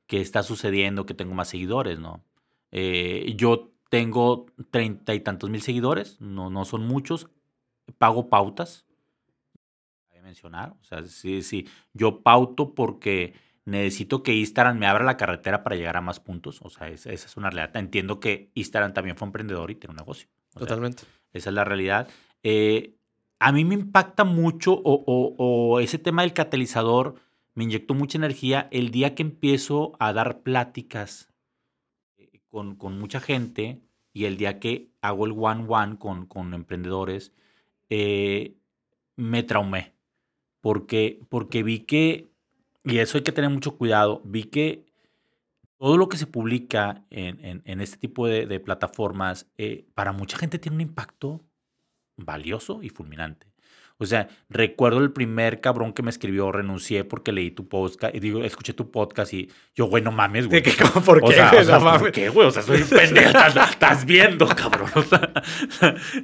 [0.06, 2.22] que está sucediendo, que tengo más seguidores, ¿no?
[2.72, 7.28] Eh, yo tengo treinta y tantos mil seguidores, no, no son muchos,
[7.98, 8.86] pago pautas,
[10.30, 15.62] mencionar, o sea, sí, sí, yo pauto porque necesito que Instagram me abra la carretera
[15.62, 17.76] para llegar a más puntos, o sea, esa, esa es una realidad.
[17.76, 20.28] Entiendo que Instagram también fue emprendedor y tiene un negocio.
[20.54, 21.02] o sea, totalmente.
[21.32, 22.08] esa es la realidad.
[22.42, 22.96] Eh,
[23.38, 27.14] a mí me impacta mucho o, o- o ese tema del catalizador
[27.54, 31.32] me inyectó mucha energía el día que empiezo a dar pláticas
[32.18, 33.80] eh, con, con mucha gente
[34.12, 37.32] y el día que hago el one-one con, con emprendedores,
[37.90, 38.56] eh,
[39.16, 39.94] me traumé.
[40.60, 42.29] Porque, porque vi que,
[42.84, 44.86] y eso hay que tener mucho cuidado, vi que
[45.78, 50.12] todo lo que se publica en, en- en este tipo de, de plataformas, eh, para
[50.12, 51.44] mucha gente tiene un impacto
[52.16, 53.52] valioso y fulminante.
[54.02, 58.20] O sea, recuerdo el primer cabrón que me escribió, renuncié porque leí tu podcast, y
[58.20, 60.62] digo, escuché tu podcast y yo, güey, no mames, güey.
[60.62, 60.84] ¿De qué?
[61.04, 61.34] ¿Por O qué?
[61.34, 61.60] sea, güey?
[61.60, 62.12] o sea, No ¿por mames.
[62.12, 62.48] qué, güey?
[62.48, 63.28] O sea, soy un pendejo.
[63.28, 64.88] Estás, estás viendo, cabrón.
[64.94, 65.20] O sea,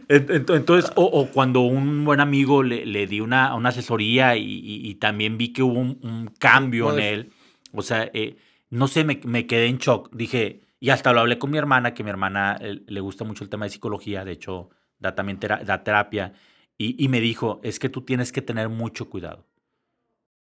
[0.09, 4.37] ent- ent- entonces, o, o cuando un buen amigo le, le di una, una asesoría
[4.37, 7.33] y, y- y también vi que hubo un, un cambio en él.
[7.73, 8.37] O sea, eh,
[8.71, 10.09] no sé, me, me quedé en shock.
[10.15, 13.45] Dije, y hasta lo hablé con mi hermana, que mi hermana eh, le gusta mucho
[13.45, 14.25] el tema de psicología.
[14.25, 16.33] De hecho, da también tera- da terapia.
[16.79, 19.47] Y, me dijo, es que tú tienes que tener mucho cuidado.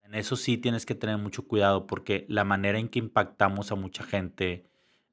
[0.03, 3.75] En eso sí tienes que tener mucho cuidado porque la manera en que impactamos a
[3.75, 4.65] mucha gente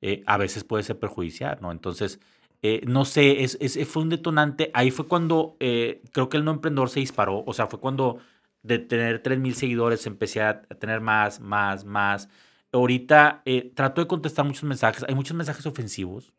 [0.03, 1.70] eh, a veces puede ser perjudicial, ¿no?
[1.73, 2.20] Entonces,
[2.62, 4.70] eh, no sé, es, es- fue un detonante.
[4.75, 7.44] Ahí fue cuando eh, creo que el no emprendedor se disparó.
[7.46, 8.18] O sea, fue cuando
[8.62, 12.29] de tener 3 mil seguidores empecé a tener más, más, más.
[12.73, 13.42] Ahorita
[13.75, 15.05] trato de contestar muchos mensajes.
[15.09, 16.33] Hay muchos mensajes ofensivos.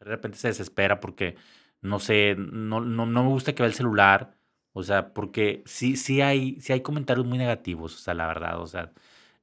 [0.00, 1.36] De repente se desespera porque,
[1.82, 4.36] no sé, no, no, no me gusta que vea el celular.
[4.72, 8.60] O sea, porque sí, sí, hay, sí hay comentarios muy negativos, o sea, la verdad,
[8.60, 8.92] o sea.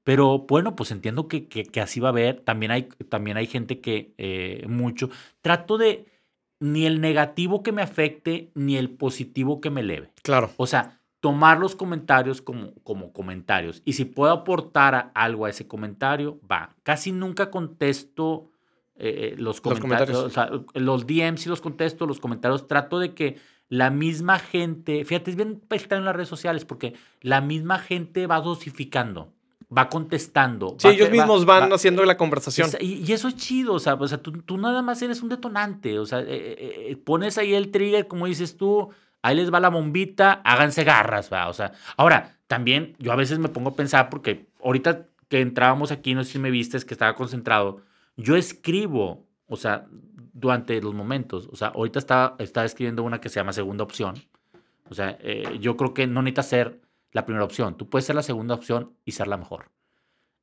[0.04, 2.42] Pero bueno, pues entiendo que, que, que así va a haber.
[2.42, 5.10] También hay, también hay gente que eh, mucho.
[5.42, 6.06] Trato de
[6.60, 10.12] ni el negativo que me afecte, ni el positivo que me eleve.
[10.24, 10.52] Claro.
[10.58, 13.82] O sea, tomar los comentarios como, como comentarios.
[13.84, 16.76] Y si puedo aportar a- algo a ese comentario, va.
[16.84, 18.52] Casi nunca contesto
[18.98, 20.18] eh, eh, los, Los comentarios.
[20.18, 20.24] comentarios.
[20.26, 25.04] O sea, los DMs sí los contesto, los comentarios trato de que la misma gente,
[25.06, 29.34] fíjate, es bien estar en las redes sociales porque la misma gente va dosificando,
[29.76, 30.76] va contestando.
[30.80, 32.70] Sí, va- ellos va- mismos van va- haciendo la conversación.
[32.80, 35.30] Y, y eso es chido, o sea, o sea tú, tú nada más eres un
[35.30, 38.90] detonante, o sea, eh, pones ahí el trigger, como dices tú,
[39.24, 43.40] ahí les va la bombita, háganse garras, va, o sea, ahora, también yo a veces
[43.40, 46.94] me pongo a pensar, porque ahorita que entrábamos aquí, no sé si me viste, que
[46.94, 47.82] estaba concentrado,
[48.18, 49.88] yo escribo, o sea,
[50.34, 54.16] durante los momentos, o sea, ahorita estaba, estaba escribiendo una que se llama segunda opción,
[54.90, 58.16] o sea, eh, yo creo que no necesitas ser la primera opción, tú puedes ser
[58.16, 59.72] la segunda opción y ser la mejor.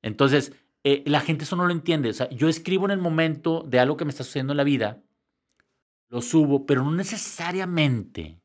[0.02, 0.52] Entonces,
[0.84, 2.08] eh, la gente eso no lo entiende.
[2.10, 4.64] O sea, yo escribo en el momento de algo que me está sucediendo en la
[4.64, 5.00] vida,
[6.08, 8.40] lo subo, pero no necesariamente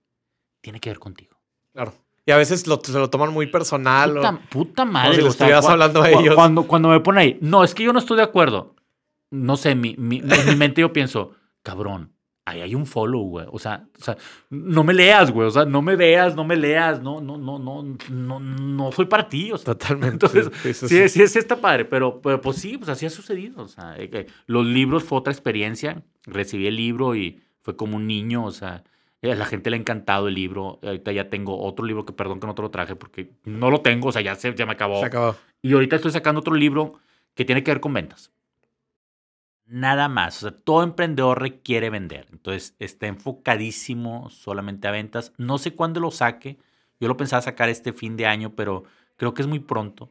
[0.62, 1.38] tiene que ver contigo.
[1.74, 1.94] Claro.
[2.26, 4.18] Y a veces lo, se lo toman muy personal.
[4.18, 5.16] o- Puta, madre.
[5.16, 6.36] si le o sea, estuvieras hablando a ellos.
[6.36, 8.76] Cuando, cuando me ponen ahí, no, es que yo no estoy de acuerdo.
[9.32, 11.32] No sé, mi, mi- en mi mente yo pienso,
[11.64, 12.14] cabrón,
[12.46, 13.46] ahí hay un follow, güey.
[13.52, 14.16] O sea, o sea,
[14.50, 15.48] no me leas, güey.
[15.48, 17.02] O sea, no me veas, no me leas.
[17.02, 19.52] No, no, no, no, no, no soy para ti.
[19.52, 20.28] O sea, Totalmente.
[20.28, 23.64] entonces, Sí, sí, sí, está padre, pero, pero pues sí, pues así ha sucedido.
[23.64, 23.98] O sea,
[24.46, 26.04] los libros fue otra experiencia.
[26.26, 28.86] Recibí el libro y fue como un niño, o sea,
[29.22, 30.80] eh, a la gente le ha encantado el libro.
[30.84, 33.82] Ahorita ya tengo otro libro que perdón que no te lo traje porque no lo
[33.82, 35.02] tengo, o sea, ya, se, ya me acabó.
[35.02, 35.36] Se acabó.
[35.62, 36.94] Y ahorita estoy sacando otro libro
[37.34, 38.32] que tiene que ver con ventas.
[39.68, 40.38] Nada más.
[40.44, 42.28] O sea, todo emprendedor requiere vender.
[42.32, 45.34] Entonces, está enfocadísimo solamente a ventas.
[45.38, 46.58] No sé cuándo lo saque.
[47.00, 48.84] Yo lo pensaba sacar este fin de año, pero
[49.18, 50.10] creo que es muy pronto.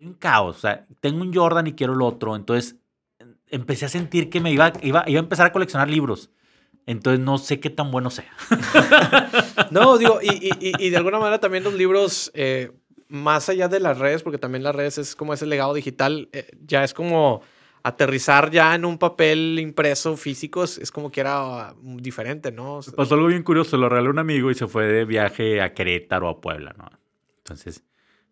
[0.00, 0.56] Un caos.
[0.56, 2.34] O sea, tengo un Jordan y quiero el otro.
[2.36, 2.76] Entonces,
[3.18, 6.30] em- empecé a sentir que me iba, iba, iba a empezar a coleccionar libros.
[6.86, 8.30] Entonces, no sé qué tan bueno sea.
[9.70, 12.70] No, digo, y- y- y de alguna manera también los libros, eh,
[13.08, 16.50] más allá de las redes, porque también las redes es como ese legado digital, eh,
[16.64, 17.40] ya es como
[17.84, 22.76] aterrizar ya en un papel impreso físico, es, es como que era uh, diferente, ¿no?
[22.76, 25.60] O sea, Pasó algo bien curioso, lo regaló un amigo y se fue de viaje
[25.60, 26.90] a Querétaro, a Puebla, ¿no?
[27.38, 27.84] Entonces,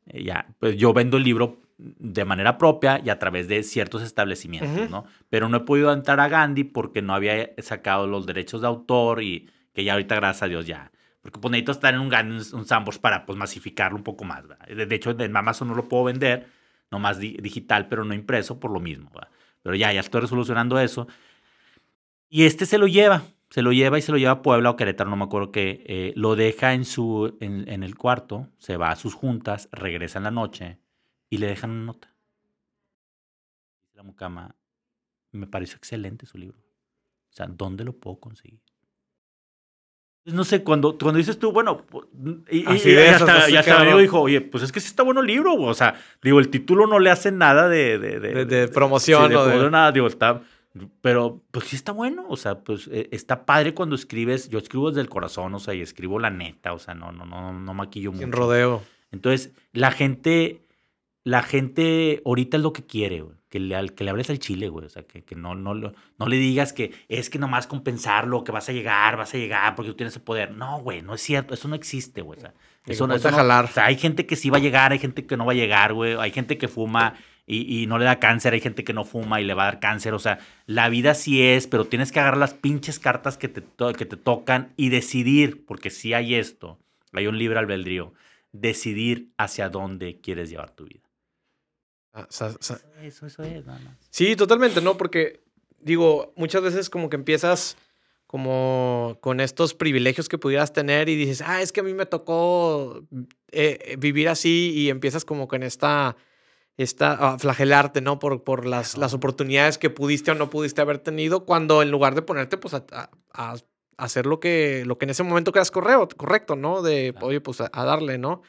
[0.06, 4.02] eh, ya, pues yo vendo el libro de manera propia y a través de ciertos
[4.02, 4.88] establecimientos.
[4.88, 5.04] ¿no?
[5.28, 9.22] Pero no he podido entrar a Gandhi porque no había sacado los derechos de autor
[9.22, 10.92] y que ya ahorita, gracias a Dios, ya.
[11.20, 14.46] Porque pues necesito estar en un Gandhi, un, Sambors para pues masificarlo un poco más,
[14.46, 14.66] ¿verdad?
[14.66, 16.46] De, de hecho, en Amazon no lo puedo vender,
[16.90, 19.28] nomás di- digital, pero no impreso por lo mismo, ¿verdad?
[19.62, 21.06] Pero ya, ya estoy resolucionando eso.
[22.28, 24.76] Y este se lo lleva, se lo lleva y se lo lleva a Puebla o
[24.76, 25.84] Querétaro, no me acuerdo qué.
[25.86, 30.18] eh, lo deja en, su, en, en el cuarto, se va a sus juntas, regresa
[30.18, 30.78] en la noche
[31.28, 32.14] y le dejan una nota.
[33.94, 34.56] La mucama,
[35.32, 36.58] me pareció excelente su libro.
[36.58, 38.60] O sea, ¿dónde lo puedo conseguir?
[40.24, 41.82] No sé, cuando, cuando dices tú, bueno,
[42.48, 44.86] y, y- Así y hasta, esas, y hasta amigo dijo, oye, pues es que sí
[44.86, 45.68] está bueno el libro, güey".
[45.68, 47.98] o sea, digo, el título no le hace nada de...
[47.98, 50.40] De, De- de promoción sí, o de- nada, digo, está...
[51.02, 54.88] Pero, pues sí está bueno, o sea, pues eh, está padre cuando escribes, yo escribo
[54.88, 57.74] desde el corazón, o sea, y escribo la neta, o sea, no, no, no, no
[57.74, 58.22] maquillo mucho.
[58.22, 58.82] sin rodeo.
[59.10, 60.62] Entonces, la gente,
[61.24, 63.36] la gente ahorita es lo que quiere, güey.
[63.48, 64.86] Que le, que le hables al chile, güey.
[64.86, 68.44] O sea, que, que no, no, lo- no le digas que es que nomás compensarlo,
[68.44, 70.52] que vas a llegar, vas a llegar porque tú tienes el poder.
[70.52, 71.52] No, güey, no es cierto.
[71.52, 72.38] Eso no existe, güey.
[72.38, 72.54] O sea,
[72.86, 73.66] eso, no- eso a no- jalar.
[73.66, 75.56] o sea, hay gente que sí va a llegar, hay gente que no va a
[75.56, 76.14] llegar, güey.
[76.18, 77.14] Hay gente que fuma
[77.46, 79.66] y, y no le da cáncer, hay gente que no fuma y le va a
[79.66, 80.14] dar cáncer.
[80.14, 83.62] O sea, la vida sí es, pero tienes que agarrar las pinches cartas que te,
[83.98, 86.78] que te tocan y decidir, porque sí hay esto.
[87.12, 88.14] Hay un libre albedrío.
[88.52, 91.00] Decidir hacia dónde quieres llevar tu vida.
[92.12, 93.96] Ah, Eso, eso es, nada más.
[94.10, 94.96] Sí, totalmente, ¿no?
[94.96, 95.42] Porque,
[95.80, 97.76] digo, muchas veces como que empiezas
[98.26, 102.06] como con estos privilegios que pudieras tener y dices, ah, es que a mí me
[102.06, 103.02] tocó
[103.50, 106.16] eh, eh, vivir así y empiezas como con esta,
[106.78, 108.18] esta a flagelarte, ¿no?
[108.18, 112.14] Por, por las, las oportunidades que pudiste o no pudiste haber tenido, cuando en lugar
[112.14, 113.54] de ponerte, pues, a, a- a
[113.98, 116.80] hacer lo que, lo que en ese momento creas correo, correcto, ¿no?
[116.82, 117.26] De, Claro.
[117.26, 118.40] oye, pues, a, a darle, ¿no?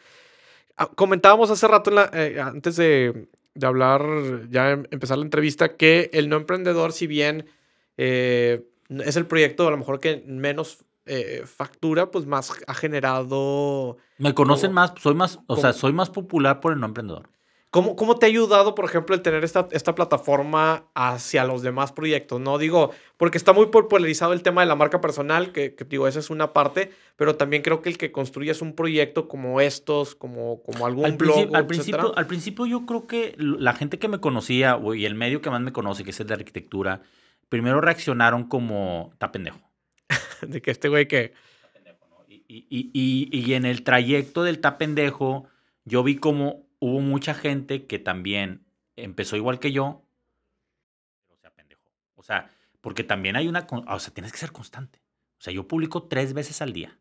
[0.78, 4.02] Ah, Comentábamos hace rato, en la- eh, antes de, de hablar,
[4.50, 7.46] ya em- empezar la entrevista, que el no emprendedor, si bien
[7.98, 13.98] eh, es el proyecto a lo mejor que menos eh, factura, pues más ha generado...
[14.18, 17.30] Me conocen Como- más, soy más, o sea, soy más popular por el no emprendedor.
[17.74, 21.92] ¿Cómo, ¿Cómo te ha ayudado, por ejemplo, el tener esta, esta plataforma hacia los demás
[21.92, 22.40] proyectos?
[22.40, 26.08] No digo, porque está muy popularizado el tema de la marca personal, que, que digo,
[26.08, 30.14] esa es una parte, pero también creo que el que construyas un proyecto como estos,
[30.14, 34.08] como, como algún Al, blog, al, principio, al principio yo creo que la gente que
[34.08, 37.02] me conocía y el medio que más me conoce, que es el de arquitectura,
[37.50, 39.60] primero reaccionaron como, está pendejo.
[40.48, 41.34] de que este güey que...
[42.28, 45.48] Y, y- y- y en el trayecto del ta pendejo,
[45.86, 48.66] yo vi como hubo mucha gente que también
[48.96, 50.04] empezó igual que yo,
[51.28, 51.90] pero se apendejó.
[52.16, 52.50] O sea,
[52.82, 55.00] porque también hay una, o sea, tienes que ser constante.
[55.40, 56.98] O sea, yo publico tres veces al día.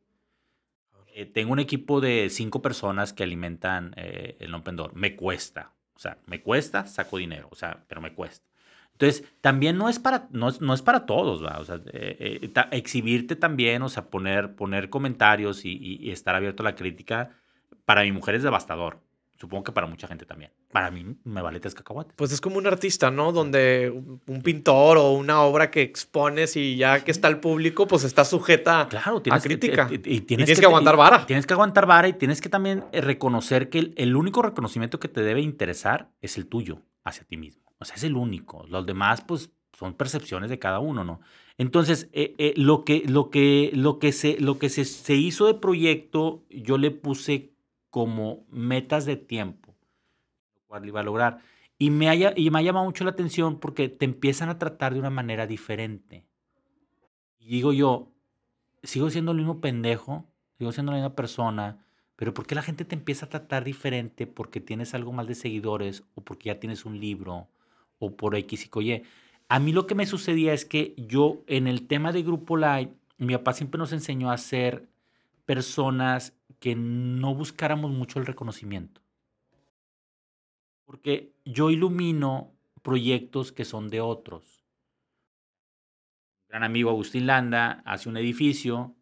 [1.14, 4.95] Eh, tengo un equipo de cinco personas que alimentan eh, el no emprendedor.
[4.95, 5.72] Me cuesta.
[5.95, 7.49] O sea, me cuesta, saco dinero.
[7.51, 8.47] O sea, pero me cuesta.
[8.93, 11.59] Entonces, también no es para, no es, no es para todos, ¿va?
[11.59, 16.62] O sea, eh, eh, exhibirte también, o sea, poner, poner comentarios y- y estar abierto
[16.62, 17.30] a la crítica,
[17.85, 19.01] para mi mujer es devastador.
[19.43, 20.53] Supongo que para mucha gente también.
[20.70, 22.14] Para mí me vale tres cacahuates.
[22.14, 23.32] Pues es como un artista, ¿no?
[23.32, 28.05] Donde un pintor o una obra que expones y ya que está al público, pues
[28.05, 29.88] está sujeta Claro, tienes a crítica.
[29.88, 31.26] Que, y, y tienes que aguantar vara.
[31.26, 35.01] Tienes que aguantar vara y tienes que también eh, reconocer que el, el único reconocimiento
[35.01, 37.74] que te debe interesar es el tuyo hacia ti mismo.
[37.80, 38.64] O sea, es el único.
[38.68, 41.20] Los demás, pues, son percepciones de cada uno, ¿no?
[41.59, 45.47] Entonces, eh, eh, lo que, lo que, lo que, se, lo que se, se hizo
[45.47, 47.51] de proyecto, yo le puse
[47.93, 49.76] como metas de tiempo,
[50.70, 51.40] lo iba a lograr.
[51.76, 54.95] Y me, haya, y me ha llamado mucho la atención porque te empiezan a tratar
[54.95, 56.24] de una manera diferente.
[57.38, 58.09] Y digo yo,
[58.82, 60.24] sigo siendo el mismo pendejo,
[60.57, 61.84] sigo siendo la misma persona,
[62.16, 65.34] pero ¿por qué la gente te empieza a tratar diferente porque tienes algo más de
[65.34, 67.49] seguidores o porque ya tienes un libro
[67.99, 69.03] o por X y Y?
[69.49, 72.88] A mí lo que me sucedía es que yo en el tema de Grupo Light,
[73.18, 74.88] mi papá siempre nos enseñó a ser
[75.45, 76.32] personas
[76.63, 79.01] que no buscáramos mucho el reconocimiento.
[80.85, 82.53] Porque yo ilumino
[82.83, 84.65] proyectos que son de otros.
[86.47, 88.95] gran amigo Agustín Landa hace un edificio,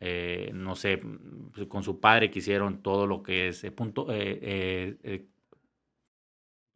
[0.00, 1.00] eh, no sé,
[1.52, 5.28] pues, con su padre que hicieron todo lo que es eh, punto, eh,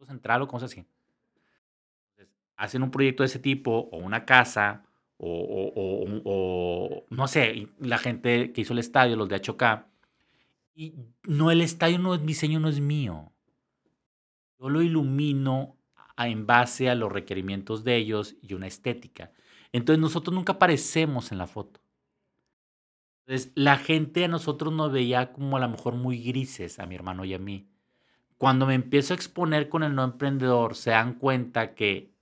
[0.06, 0.86] central o cosas así.
[2.56, 4.84] hacen un proyecto de ese tipo, o una casa,
[5.16, 9.87] o, no sé, la gente que hizo el estadio, los de HOK,
[10.78, 13.32] y no, el estadio no es mi diseño, no es mío.
[14.60, 15.76] Yo lo ilumino
[16.16, 19.32] en base a los requerimientos de ellos y una estética.
[19.72, 21.80] Entonces nosotros nunca aparecemos en la foto.
[23.26, 26.94] Entonces la gente a nosotros nos veía como a lo mejor muy grises, a mi
[26.94, 27.68] hermano y a mí.
[28.36, 32.12] Cuando me empiezo a exponer con el no emprendedor, se dan cuenta que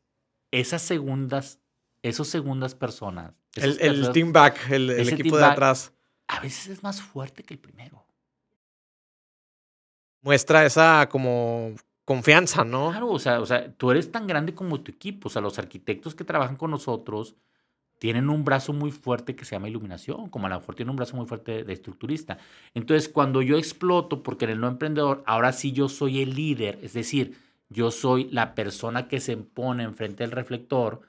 [0.51, 1.61] esas segundas
[2.03, 3.35] esos segundas personas.
[3.55, 5.93] El, team back, el, equipo de atrás.
[6.29, 8.06] A veces es más fuerte que el primero.
[10.27, 11.73] Muestra esa como
[12.05, 12.91] confianza, ¿no?
[12.91, 15.29] Claro, o sea, o sea, tú eres tan grande como tu equipo.
[15.29, 17.37] O sea, los arquitectos que trabajan con nosotros
[17.99, 20.97] tienen un brazo muy fuerte que se llama iluminación, como a lo mejor tiene un
[20.97, 22.37] brazo muy fuerte de estructurista.
[22.75, 26.79] Entonces, cuando yo exploto, porque en el no emprendedor, ahora sí yo soy el líder,
[26.83, 27.39] es decir,
[27.71, 31.01] yo soy la persona que se pone enfrente del reflector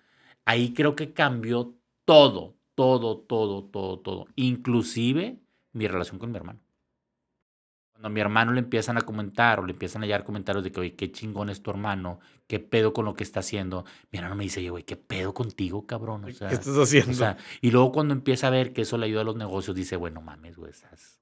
[0.48, 4.28] ahí creo que cambió todo, todo, todo, todo, todo.
[4.36, 5.40] Inclusive
[5.74, 6.60] mi relación con mi hermano.
[7.98, 10.72] Cuando a mi hermano le empiezan a comentar o le empiezan a hallar comentarios de
[10.72, 14.20] que, oye, qué chingón es tu hermano, qué pedo con lo que está haciendo, mi
[14.20, 16.26] hermano me dice, güey, qué pedo contigo, cabrón.
[16.26, 17.10] O sea, ¿Qué estás haciendo?
[17.10, 19.76] O sea, y luego cuando empieza a ver que eso le ayuda a los negocios,
[19.76, 21.20] dice, bueno, mames, güey, estás.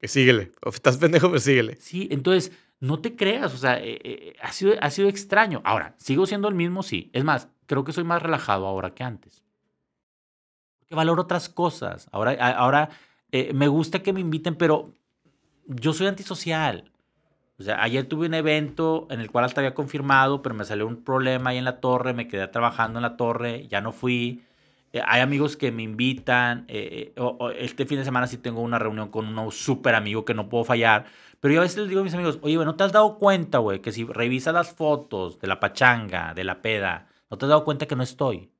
[0.00, 0.50] Que síguele.
[0.64, 1.76] O estás pendejo, pero síguele.
[1.76, 5.62] Sí, entonces, no te creas, o sea, eh, eh, ha, sido, ha sido extraño.
[5.64, 6.82] Ahora, ¿sigo siendo el mismo?
[6.82, 7.08] Sí.
[7.12, 9.44] Es más, creo que soy más relajado ahora que antes.
[10.80, 12.08] Porque valoro otras cosas.
[12.10, 12.90] Ahora, ahora
[13.30, 14.92] eh, me gusta que me inviten, pero
[15.66, 16.90] yo soy antisocial.
[17.58, 20.86] O sea, ayer tuve un evento en el cual hasta había confirmado, pero me salió
[20.86, 24.42] un problema ahí en la torre, me quedé trabajando en la torre, ya no fui.
[25.06, 26.66] hay amigos que me invitan.
[26.68, 30.64] este fin de semana sí tengo una reunión con un súper amigo que no puedo
[30.64, 31.06] fallar
[31.40, 33.18] pero yo a veces les digo a mis amigos, oye, güey, ¿no te has dado
[33.18, 37.44] cuenta, güey, que si revisas las fotos de la pachanga, de la peda, ¿no te
[37.44, 38.50] has dado cuenta que no estoy?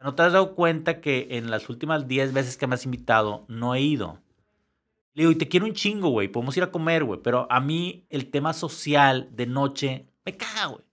[0.00, 3.46] ¿No te has dado cuenta que en las últimas 10 veces que me has invitado
[3.48, 4.20] no he ido?
[5.14, 7.60] Le digo, y te quiero un chingo, güey, podemos ir a comer, güey, pero a
[7.60, 10.84] mí el tema social de noche me caga, güey.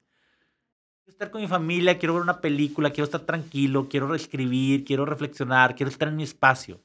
[1.03, 5.05] Quiero estar con mi familia, quiero ver una película, quiero estar tranquilo, quiero escribir, quiero
[5.05, 6.79] reflexionar, quiero estar en mi espacio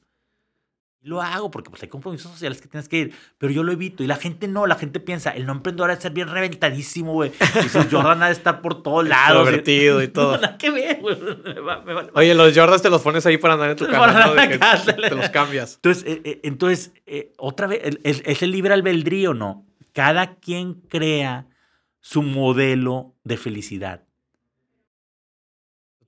[1.07, 4.03] lo hago porque pues hay compromisos sociales que tienes que ir, pero yo lo evito.
[4.03, 7.31] Y la gente no, la gente piensa, el no emprendedor es ser bien reventadísimo, güey.
[7.65, 9.45] Y su Jordan ha de estar por todos lados.
[9.45, 10.33] Divertido y todo.
[10.33, 11.17] No, nada que ver, güey.
[12.13, 15.75] Oye, los Jordans te los pones ahí para andar en tu casa, te los cambias.
[15.75, 19.65] Entonces, eh, eh, entonces eh, otra vez, es el libre albedrío, ¿no?
[19.93, 21.47] Cada quien crea
[21.99, 24.06] su modelo de felicidad.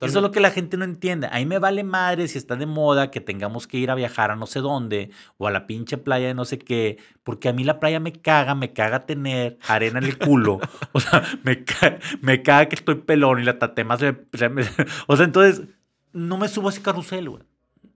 [0.00, 1.28] Eso es lo que la gente no entiende.
[1.30, 4.30] A mí me vale madre si está de moda que tengamos que ir a viajar
[4.30, 7.52] a no sé dónde o a la pinche playa de no sé qué, porque a
[7.52, 10.58] mí la playa me caga, me caga tener arena en el culo.
[10.92, 14.12] o sea, me, caga, me caga que estoy pelón y la tatema se
[14.48, 14.64] me,
[15.06, 15.66] O sea, entonces,
[16.14, 17.42] no me subo a ese carrusel, güey.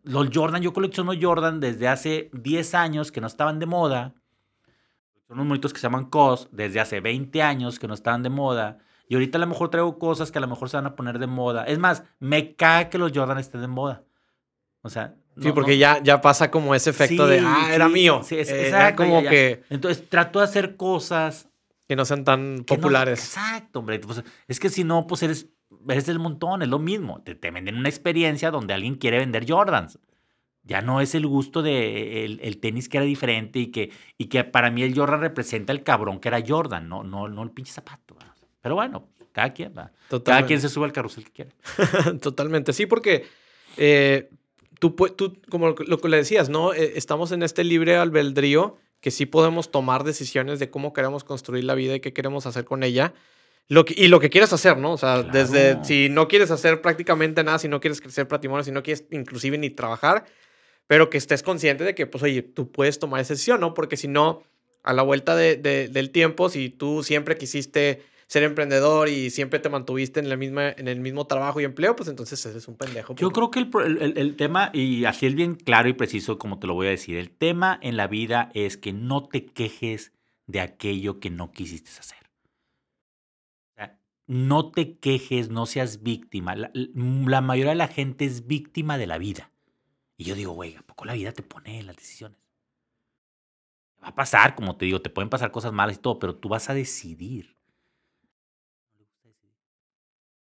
[0.02, 4.12] Los Jordan, yo colecciono Jordan desde hace 10 años que no estaban de moda.
[5.26, 8.28] Son unos monitos que se llaman COS desde hace 20 años que no estaban de
[8.28, 8.78] moda
[9.08, 11.18] y ahorita a lo mejor traigo cosas que a lo mejor se van a poner
[11.18, 11.64] de moda.
[11.64, 14.04] Es más, me cae que los Jordan estén de moda.
[14.82, 15.14] O sea.
[15.40, 18.22] sí, porque ya, ya pasa como ese efecto de, ah, era mío.
[18.24, 19.04] Sí, es, eh, exacto.
[19.04, 19.62] como que.
[19.70, 21.48] Entonces trato de hacer cosas.
[21.86, 23.18] Que no sean tan populares.
[23.18, 23.98] exacto, hombre.
[23.98, 25.50] Pues, es que si no, pues eres,
[25.86, 27.22] eres del montón, es lo mismo.
[27.22, 29.98] Te, te, venden una experiencia donde alguien quiere vender Jordans.
[30.62, 34.44] Ya no es el gusto de el, tenis que era diferente y que, y que
[34.44, 37.70] para mí el Jordan representa el cabrón que era Jordan, no, no, no el pinche
[37.70, 38.16] zapato.
[38.64, 39.92] Pero bueno, cada quien va.
[40.24, 41.50] Cada quien se sube al carrusel que quiere.
[42.22, 43.26] Totalmente, sí, porque
[43.76, 44.30] eh,
[44.78, 46.72] tú, tú, como lo que le decías, ¿no?
[46.72, 51.64] Eh, estamos en este libre albedrío que sí podemos tomar decisiones de cómo queremos construir
[51.64, 53.12] la vida y qué queremos hacer con ella.
[53.68, 54.92] Lo y lo que quieras hacer, ¿no?
[54.92, 58.72] O sea, desde si no quieres hacer prácticamente nada, si no quieres crecer patrimonio, si
[58.72, 60.24] no quieres inclusive ni trabajar,
[60.86, 63.74] pero que estés consciente de que, pues, oye, tú puedes tomar esa decisión, ¿no?
[63.74, 64.42] Porque si no,
[64.82, 69.58] a la vuelta de- de- del tiempo, si tú siempre quisiste ser emprendedor y siempre
[69.58, 72.76] te mantuviste en, la misma, en el mismo trabajo y empleo, pues entonces eres un
[72.76, 73.14] pendejo.
[73.16, 76.58] Yo creo que el, el- el- tema, y así es bien claro y preciso como
[76.58, 80.12] te lo voy a decir, el tema en la vida es que no te quejes
[80.46, 82.18] de aquello que no quisiste hacer.
[83.72, 86.56] O sea, no te quejes, no seas víctima.
[86.56, 89.50] La, la mayoría de la gente es víctima de la vida.
[90.16, 92.38] Y yo digo, güey, ¿a poco la vida te pone en las decisiones?
[94.02, 96.48] Va a pasar, como te digo, te pueden pasar cosas malas y todo, pero tú
[96.48, 97.56] vas a decidir.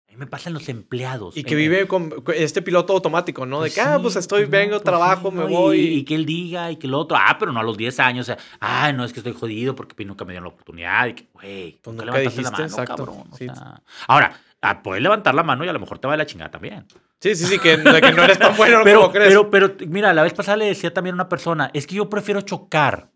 [0.08, 1.36] A mí me pasan los empleados.
[1.38, 3.61] Y que Eh, vive con este piloto automático, ¿no?
[3.61, 5.80] De pues que, ah, pues estoy, pues no, vengo, pues trabajo, sí, me voy.
[5.80, 8.30] Y, que él diga y que el otro, ah, pero no a los 10 años,
[8.30, 11.07] o sea, ah, no es que estoy jodido porque nunca me dieron la oportunidad.
[11.07, 13.24] Y que, güey, Pues nunca nunca levantaste la mano, exacto, cabrón.
[13.32, 13.45] o sí.
[13.45, 13.82] sea.
[14.07, 16.51] ahora, ah, puedes levantar la mano y a lo mejor te va de la chingada
[16.51, 16.86] también.
[17.22, 19.30] Sí, sí, sí, que, de que no eres tan bueno Pero, como crees.
[19.30, 22.09] pero, pero, mira, la vez pasada le decía también a una persona, es que yo
[22.09, 23.09] prefiero chocar.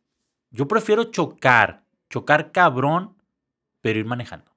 [0.51, 3.15] Yo prefiero chocar, chocar cabrón,
[3.81, 4.52] pero ir manejando.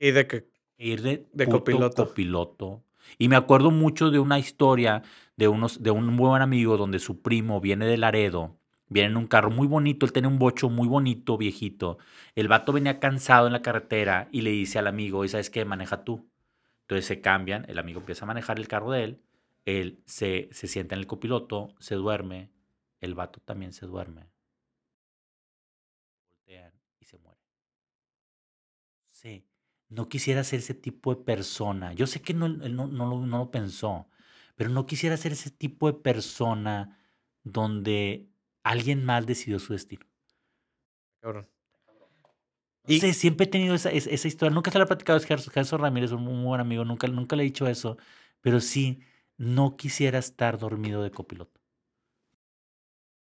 [0.00, 0.48] Y de que,
[0.78, 2.06] ir de, De puto copiloto.
[2.06, 2.84] copiloto.
[3.18, 5.02] Y me acuerdo mucho de una historia
[5.36, 9.16] de, unos, de un muy buen amigo donde su primo viene de Laredo, viene en
[9.16, 11.98] un carro muy bonito, él tiene un bocho muy bonito, viejito.
[12.34, 15.64] El vato venía cansado en la carretera y le dice al amigo, ¿y sabes qué?
[15.64, 16.28] Maneja tú.
[16.82, 19.22] Entonces se cambian, el amigo empieza a manejar el carro de él,
[19.64, 22.50] él se, se sienta en el copiloto, se duerme,
[23.00, 24.30] el vato también se duerme.
[26.26, 27.40] Voltean y se muere.
[29.10, 29.44] Sí,
[29.90, 31.92] no quisiera ser ese tipo de persona.
[31.94, 34.08] Yo sé que no, él no, no lo, no lo pensó,
[34.56, 36.98] pero no quisiera ser ese tipo de persona
[37.44, 38.30] donde
[38.64, 40.06] alguien más decidió su destino.
[41.20, 41.48] cabrón.
[42.86, 44.54] Y- sé, siempre he tenido esa, esa, esa historia.
[44.54, 46.84] Nunca se la he platicado a Gerson, Gerson Ramírez, un muy buen amigo.
[46.84, 47.96] Nunca, nunca le he dicho eso.
[48.40, 49.00] Pero sí,
[49.36, 51.59] no quisiera estar dormido de copiloto.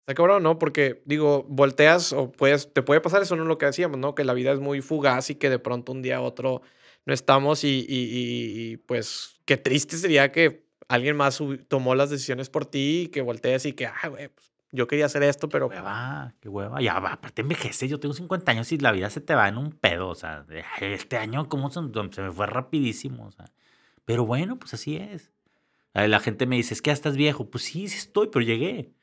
[0.01, 0.57] Está cabrón, ¿no?
[0.57, 4.15] Porque, digo, volteas o puedes, te puede pasar eso, no es lo que decíamos, ¿no?
[4.15, 6.61] Que la vida es muy fugaz y que de pronto un día a otro
[7.05, 12.09] no estamos y, y- y- y, pues qué triste sería que alguien más tomó las
[12.09, 15.49] decisiones por ti y que voltees y que, ah, güey, pues, yo quería hacer esto,
[15.49, 16.81] pero Qué hueva, qué hueva.
[16.81, 17.87] Ya, va, aparte envejece.
[17.87, 20.07] Yo tengo 50 años y la vida se te va en un pedo.
[20.09, 21.81] O sea, de, "Ay, este año, ¿cómo se,
[22.11, 23.27] se me fue rapidísimo?
[23.27, 23.45] O sea,
[24.05, 25.31] pero bueno, pues así es.
[25.93, 27.49] La gente me dice, es que ya estás viejo.
[27.49, 28.93] Pues sí, sí estoy, pero llegué.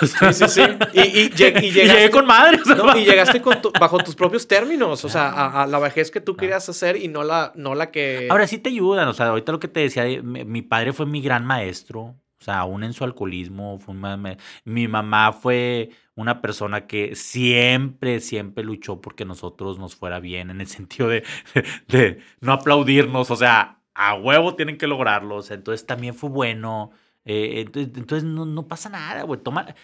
[0.00, 0.62] Sí, sí, sí.
[0.94, 2.58] Y, y, lleg- y y llegaste, llegué con madre.
[2.60, 5.66] o sea, no, y llegaste con tu- bajo tus propios términos, o sea, a, a
[5.66, 8.28] la vejez que tú querías hacer y no la, no la que...
[8.30, 10.92] Ahora sí te ayudan, o sea, ahorita lo que te decía, eh, mi, mi padre
[10.94, 15.90] fue mi gran maestro, o sea, aún en su alcoholismo, fue un mi mamá fue
[16.14, 21.24] una persona que siempre, siempre luchó porque nosotros nos fuera bien, en el sentido de,
[21.88, 26.30] de no aplaudirnos, o sea, a huevo tienen que lograrlo, o sea, entonces también fue
[26.30, 26.90] bueno,
[27.24, 29.74] eh, entonces, entonces no, no pasa nada, güey, toma,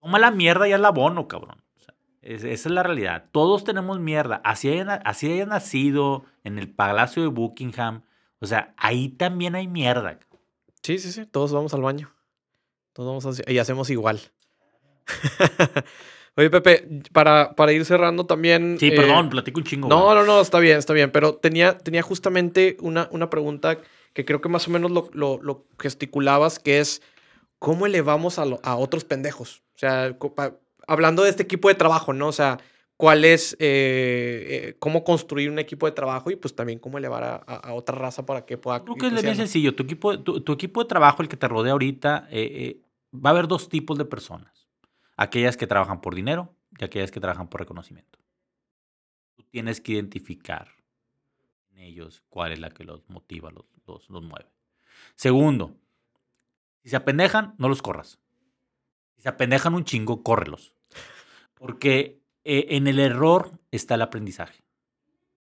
[0.00, 1.62] toma la mierda y la abono, cabrón.
[1.76, 3.26] O sea, es- esa es la realidad.
[3.32, 4.40] Todos tenemos mierda.
[4.44, 8.02] Así hayan, así hayan nacido en el Palacio de Buckingham.
[8.40, 10.18] O sea, ahí también hay mierda.
[10.18, 10.40] cabrón.
[10.82, 12.12] Sí, sí, sí, todos vamos al baño.
[12.92, 14.20] Todos vamos y hacemos igual.
[16.36, 18.78] Oye, Pepe, para, para ir cerrando también...
[18.80, 19.88] Sí, eh, perdón, platico un chingo.
[19.88, 20.16] No, güey.
[20.16, 21.10] no, no, está bien, está bien.
[21.12, 23.78] Pero tenía, tenía justamente una, una pregunta
[24.12, 27.02] que creo que más o menos lo, lo, lo gesticulabas, que es
[27.58, 29.62] ¿cómo elevamos a, lo- a otros pendejos?
[29.74, 30.56] O sea, pa-
[30.86, 32.28] hablando de este equipo de trabajo, ¿no?
[32.28, 32.58] O sea,
[32.96, 37.22] ¿cuál es, eh, eh, cómo construir un equipo de trabajo y pues también cómo elevar
[37.24, 38.82] a, a- a otra raza para que pueda...
[38.84, 39.74] Creo que es bien sencillo.
[39.74, 42.80] Tu equipo, tu, tu equipo de trabajo, el que te rodea ahorita, eh,
[43.14, 44.68] va a haber dos tipos de personas.
[45.16, 48.18] Aquellas que trabajan por dinero y aquellas que trabajan por reconocimiento.
[49.36, 50.81] Tú tienes que identificar en
[51.82, 54.50] ellos cuál es la que los motiva, los, los, los mueve.
[55.14, 55.76] Segundo,
[56.82, 58.18] si se apendejan, no los corras.
[59.16, 60.74] Si se apendejan un chingo, córrelos.
[61.54, 64.64] Porque eh, en el error está el aprendizaje.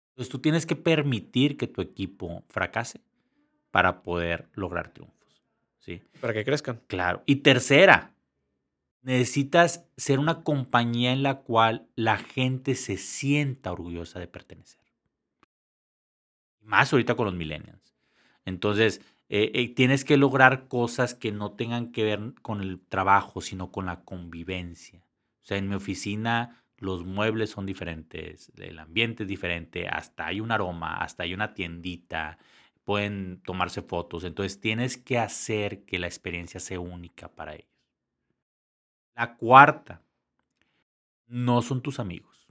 [0.10, 3.02] Entonces tú tienes que permitir que tu equipo fracase
[3.72, 5.44] para poder lograr triunfos.
[5.80, 6.02] ¿sí?
[6.20, 6.82] Para que crezcan.
[6.88, 7.24] Claro.
[7.26, 8.14] Y tercera,
[9.02, 14.79] necesitas ser una compañía en la cual la gente se sienta orgullosa de pertenecer.
[16.62, 17.96] Más ahorita con los millennials.
[18.46, 23.42] Entonces, eh, eh, tienes que lograr cosas que no tengan que ver con el trabajo,
[23.42, 25.00] sino con la convivencia.
[25.42, 30.40] O sea, en mi oficina los muebles son diferentes, el ambiente es diferente, hasta hay
[30.40, 32.38] un aroma, hasta hay una tiendita,
[32.86, 34.24] pueden tomarse fotos.
[34.24, 37.68] Entonces, tienes que hacer que la experiencia sea única para ellos.
[39.16, 40.02] La cuarta,
[41.28, 42.48] no son tus amigos.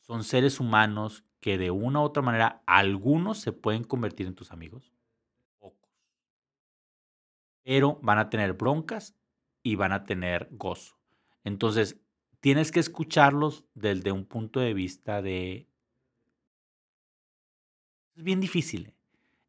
[0.00, 4.50] Son seres humanos que de una u otra manera, algunos se pueden convertir en tus
[4.52, 4.92] amigos,
[5.58, 5.90] pocos.
[7.62, 9.14] Pero van a tener broncas
[9.62, 10.98] y van a tener gozo.
[11.44, 12.00] Entonces,
[12.40, 15.68] tienes que escucharlos desde un punto de vista de...
[18.14, 18.94] Es bien difícil.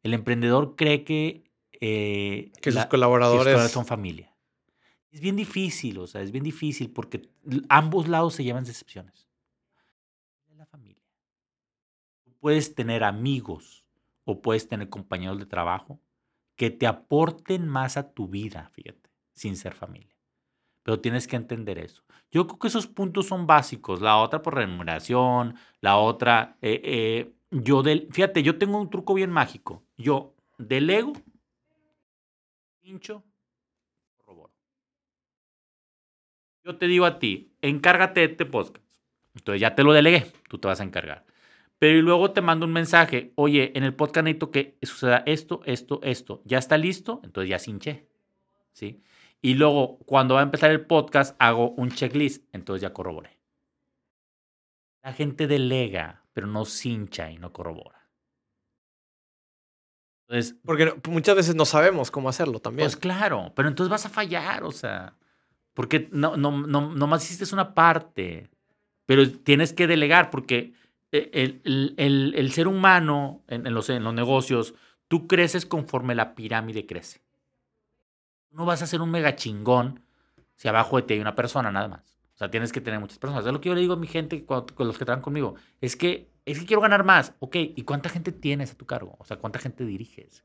[0.02, 1.50] El emprendedor cree que...
[1.80, 4.34] eh, Que sus la- colaboradores- son familia.
[5.10, 7.30] Es bien difícil, o sea, es bien difícil porque
[7.70, 9.26] ambos lados se llevan decepciones.
[10.50, 11.02] Es la familia.
[12.24, 13.86] Tú puedes tener amigos
[14.24, 16.00] o puedes tener compañeros de trabajo
[16.56, 20.16] que te aporten más a tu vida, fíjate, sin ser familia.
[20.82, 22.02] Pero tienes que entender eso.
[22.30, 24.00] Yo creo que esos puntos son básicos.
[24.00, 29.14] La otra por remuneración, la otra, eh, eh, yo del, fíjate, yo tengo un truco
[29.14, 29.84] bien mágico.
[29.96, 31.12] Yo delego,
[32.80, 33.24] pincho,
[34.16, 34.52] corroboro.
[36.64, 38.84] Yo te digo a ti, encárgate de este podcast.
[39.34, 41.24] Entonces ya te lo delegué, tú te vas a encargar.
[41.78, 45.60] Pero y luego te mando un mensaje, oye, en el podcast necesito que suceda esto,
[45.64, 46.42] esto, esto.
[46.44, 47.20] ¿Ya está listo?
[47.22, 48.08] Entonces ya cinché.
[48.72, 49.00] ¿Sí?
[49.40, 52.44] Y luego, cuando va a empezar el podcast, hago un checklist.
[52.52, 53.38] Entonces ya corroboré.
[55.04, 58.08] La gente delega, pero no cincha y no corrobora.
[60.28, 62.86] Entonces, Porque no- muchas veces no sabemos cómo hacerlo también.
[62.86, 65.16] pues claro, pero entonces vas a fallar, o sea,
[65.74, 68.50] porque no, no, no, nomás hiciste una parte,
[69.06, 70.74] pero tienes que delegar, porque
[71.12, 74.74] el, el- el- el ser humano en, en los, en los negocios,
[75.08, 77.22] tú creces conforme la pirámide crece.
[78.50, 80.02] No vas a ser un mega chingón
[80.54, 82.18] si abajo de ti hay una persona nada más.
[82.34, 83.44] O sea, tienes que tener muchas personas.
[83.46, 85.54] Es lo que yo le digo a mi gente, cuando- con los que trabajan conmigo,
[85.80, 87.34] es que, es que quiero ganar más.
[87.40, 89.16] Ok, ¿y cuánta gente tienes a tu cargo?
[89.18, 90.44] O sea, ¿cuánta gente diriges?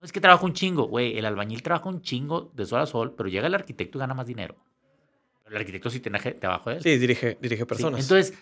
[0.00, 1.16] No es que trabaja un chingo, güey.
[1.16, 4.14] El albañil trabaja un chingo de sol a sol, pero llega el arquitecto y gana
[4.14, 4.56] más dinero.
[5.46, 6.82] El arquitecto sí tiene abajo de él.
[6.82, 8.00] Sí, dirige, dirige Sí, personas.
[8.00, 8.36] Entonces,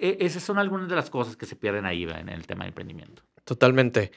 [0.00, 3.22] esas son algunas de las cosas que se pierden ahí en el tema de emprendimiento.
[3.44, 4.12] Totalmente.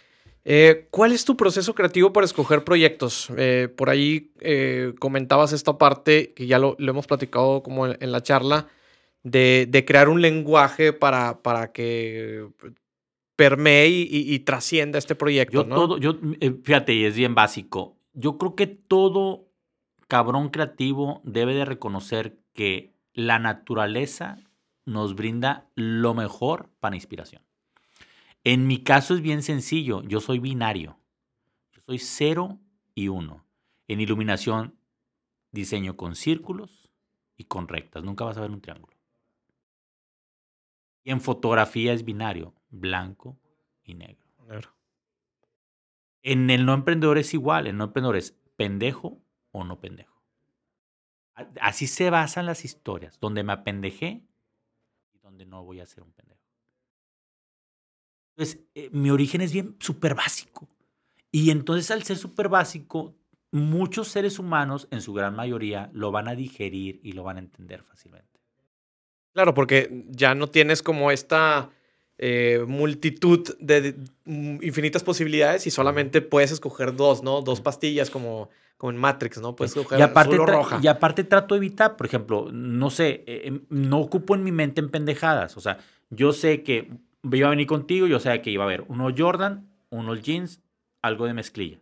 [0.45, 3.29] Eh, ¿Cuál es tu proceso creativo para escoger proyectos?
[3.37, 7.97] Eh, por ahí eh, comentabas esta parte, que ya lo, lo hemos platicado como en,
[7.99, 8.67] en la charla,
[9.23, 12.47] de, de crear un lenguaje para, para que
[13.35, 15.75] permee y, y- y trascienda este proyecto, Yo ¿no?
[15.75, 16.15] todo, yo,
[16.63, 17.97] fíjate, y es bien básico.
[18.13, 19.47] Yo creo que todo
[20.07, 24.37] cabrón creativo debe de reconocer que la naturaleza
[24.87, 27.43] nos brinda lo mejor para inspiración.
[28.43, 30.97] En mi caso es bien sencillo, yo soy binario.
[31.73, 32.59] Yo soy cero
[32.95, 33.45] y uno.
[33.87, 34.79] En iluminación
[35.51, 36.89] diseño con círculos
[37.35, 38.03] y con rectas.
[38.03, 38.95] Nunca vas a ver un triángulo.
[41.03, 43.37] Y en fotografía es binario, blanco
[43.83, 44.25] y negro.
[44.47, 44.69] Negro.
[46.21, 47.67] En el no emprendedor es igual.
[47.67, 49.21] El no emprendedor es pendejo
[49.51, 50.21] o no pendejo.
[51.61, 54.26] Así se basan las historias, donde me apendejé
[55.45, 56.41] no voy a ser un pendejo.
[58.35, 60.67] Entonces, eh, mi origen es bien súper básico.
[61.31, 63.15] Y entonces, al ser súper básico,
[63.51, 67.39] muchos seres humanos, en su gran mayoría, lo van a digerir y lo van a
[67.39, 68.39] entender fácilmente.
[69.33, 71.69] Claro, porque ya no tienes como esta
[72.17, 73.95] eh, multitud de,
[74.25, 77.41] mm, infinitas posibilidades y solamente puedes escoger dos, ¿no?
[77.41, 79.55] Dos pastillas como, como en Matrix, ¿no?
[79.55, 80.79] Puedes escoger y aparte, azul o tra- roja.
[80.81, 84.51] y aparte trato de evitar, por ejemplo, no sé, eh, em, no ocupo en mi
[84.51, 85.57] mente en pendejadas.
[85.57, 85.77] O sea,
[86.09, 86.89] yo sé que
[87.31, 90.61] iba a venir contigo, yo sé que iba a haber unos Jordan, unos jeans,
[91.01, 91.79] algo de mezclilla.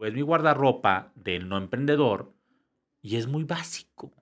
[0.00, 2.32] Ves mi guardarropa del no emprendedor
[3.02, 4.12] y es muy básico.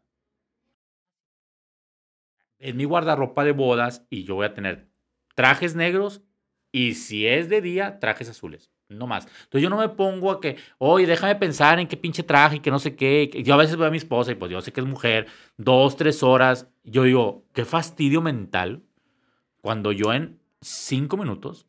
[2.67, 4.89] Es mi guardarropa de bodas y yo voy a tener
[5.37, 6.23] trajes negros
[6.73, 8.73] y si es de día, trajes azules.
[8.89, 9.27] No más.
[9.45, 12.61] Entonces yo no me pongo a que, oye, déjame pensar en qué pinche traje y
[12.61, 13.31] que no sé qué.
[13.45, 15.95] Yo a veces veo a mi esposa y pues yo sé que es mujer, dos,
[15.95, 16.69] tres horas.
[16.83, 18.83] Yo digo, qué fastidio mental
[19.61, 21.69] cuando yo en cinco minutos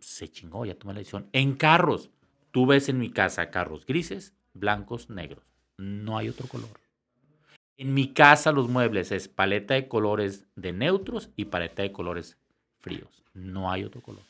[0.00, 1.28] se chingó, ya tomé la decisión.
[1.32, 2.10] En carros,
[2.50, 5.44] tú ves en mi casa carros grises, blancos, negros.
[5.78, 6.83] No hay otro color.
[7.76, 12.38] En mi casa los muebles es paleta de colores de neutros y paleta de colores
[12.80, 13.24] fríos.
[13.32, 14.22] No hay otro color.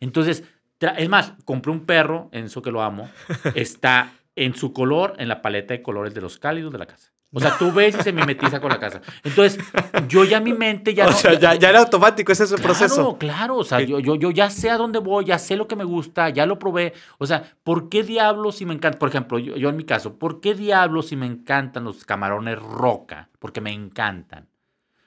[0.00, 0.44] Entonces,
[0.80, 3.10] es más, compré un perro, en eso que lo amo,
[3.54, 7.13] está en su color en la paleta de colores de los cálidos de la casa.
[7.36, 9.00] O sea, tú ves y se mimetiza con la casa.
[9.24, 9.58] Entonces,
[10.06, 11.16] yo ya mi mente ya o no...
[11.16, 13.18] sea, ya, ya era automático, ese es el proceso.
[13.18, 13.56] Claro, claro.
[13.56, 15.82] O sea, yo, yo, yo ya sé a dónde voy, ya sé lo que me
[15.82, 16.94] gusta, ya lo probé.
[17.18, 19.00] O sea, ¿por qué diablos si me encanta?
[19.00, 22.58] Por ejemplo, yo, yo en mi caso, ¿por qué diablos si me encantan los camarones
[22.60, 23.30] roca?
[23.40, 24.48] Porque me encantan.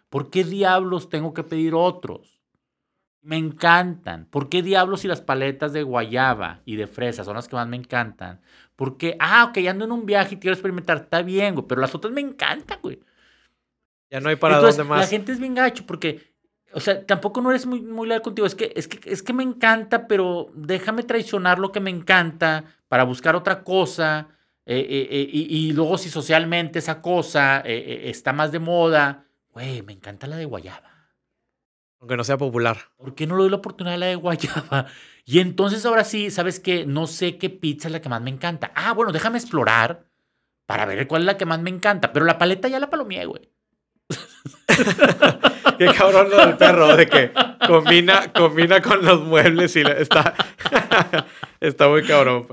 [0.09, 2.41] ¿Por qué diablos tengo que pedir otros?
[3.21, 4.25] Me encantan.
[4.25, 7.67] ¿Por qué diablos si las paletas de guayaba y de fresa son las que más
[7.67, 8.41] me encantan?
[8.77, 11.95] Porque, ah, ok, ando en un viaje y quiero experimentar, está bien, güey, pero las
[11.95, 12.99] otras me encantan, güey.
[14.11, 14.99] Ya no hay para Entonces, dónde más.
[15.01, 16.35] La gente es bien gacho porque,
[16.71, 18.45] o sea, tampoco no eres muy, muy leal contigo.
[18.45, 22.65] Es que, es, que, es que me encanta, pero déjame traicionar lo que me encanta
[22.87, 24.27] para buscar otra cosa.
[24.67, 29.81] Eh, eh, eh, y, y, luego si socialmente esa cosa está más de moda, güey,
[29.81, 30.96] me encanta la de guayaba.
[31.99, 32.77] Aunque no sea popular.
[32.97, 34.85] ¿Por qué no le doy la oportunidad a la de guayaba?
[35.25, 36.85] Y entonces ahora sí, ¿sabes qué?
[36.85, 38.71] No sé qué pizza es la que más me encanta.
[38.75, 40.05] Ah, bueno, déjame explorar
[40.65, 42.13] para ver cuál es la que más me encanta.
[42.13, 43.49] Pero la paleta ya la palomié, güey.
[45.77, 47.31] Qué cabrón lo del perro, de que
[47.67, 50.33] combina, combina con los muebles y está,
[51.59, 52.47] está muy cabrón.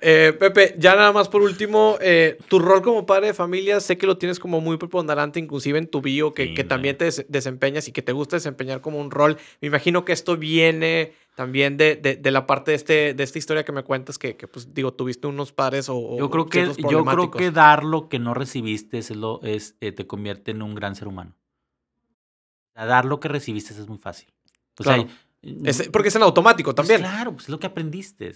[0.00, 3.98] Eh, Pepe, ya nada más por último, eh, tu rol como padre de familia, sé
[3.98, 7.88] que lo tienes como muy preponderante, inclusive en tu bio, que, que también te desempeñas
[7.88, 9.38] y que te gusta desempeñar como un rol.
[9.60, 13.64] Me imagino que esto viene también de, de, la parte de, este, de esta historia
[13.64, 16.18] que me cuentas, que, que pues digo, tuviste unos padres o...
[16.18, 19.92] Yo creo, que, yo creo que dar lo que no recibiste es lo, es, eh,
[19.92, 21.36] te convierte en un gran ser humano.
[22.74, 24.28] dar lo que recibiste es muy fácil.
[25.92, 27.08] porque es en automático pues también.
[27.08, 28.32] claro, pues es lo que aprendiste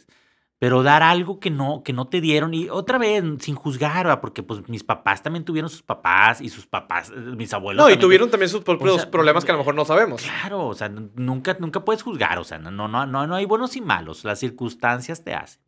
[0.63, 4.45] pero dar algo que no, que no te dieron y otra vez sin juzgar, porque
[4.45, 7.85] pues mis papás también tuvieron sus papás y sus papás, eh, mis abuelos.
[7.85, 10.23] No, y tuvieron también sus propios problemas que a lo mejor no sabemos.
[10.23, 13.75] Claro, o sea, nunca, nunca puedes juzgar, o sea, no, no, no, no hay buenos
[13.75, 15.61] y malos, las circunstancias te hacen.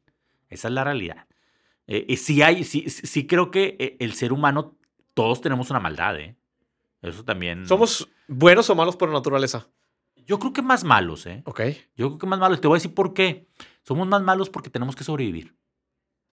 [0.49, 1.27] Esa es la realidad.
[1.89, 4.77] Eh, y sí hay, sí, sí creo que eh, el ser humano,
[5.13, 6.37] todos tenemos una maldad, ¿eh?
[7.03, 7.67] Eso también.
[7.67, 9.67] ¿Somos buenos o malos por naturaleza?
[10.27, 11.43] Yo creo que más malos, ¿eh?
[11.45, 11.61] Ok.
[11.97, 12.61] Yo creo que más malos.
[12.61, 13.49] Te voy a decir por qué.
[13.83, 15.55] Somos más malos porque tenemos que sobrevivir.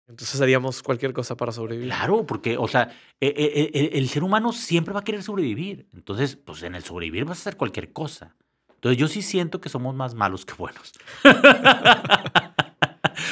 [0.08, 1.90] Entonces haríamos cualquier cosa para sobrevivir.
[1.90, 5.88] Claro, porque, o sea, e, e, e, el, ser humano siempre va a querer sobrevivir.
[5.94, 8.36] Entonces, pues en el sobrevivir vas a hacer cualquier cosa.
[8.76, 10.94] Entonces yo sí siento que somos más malos que buenos.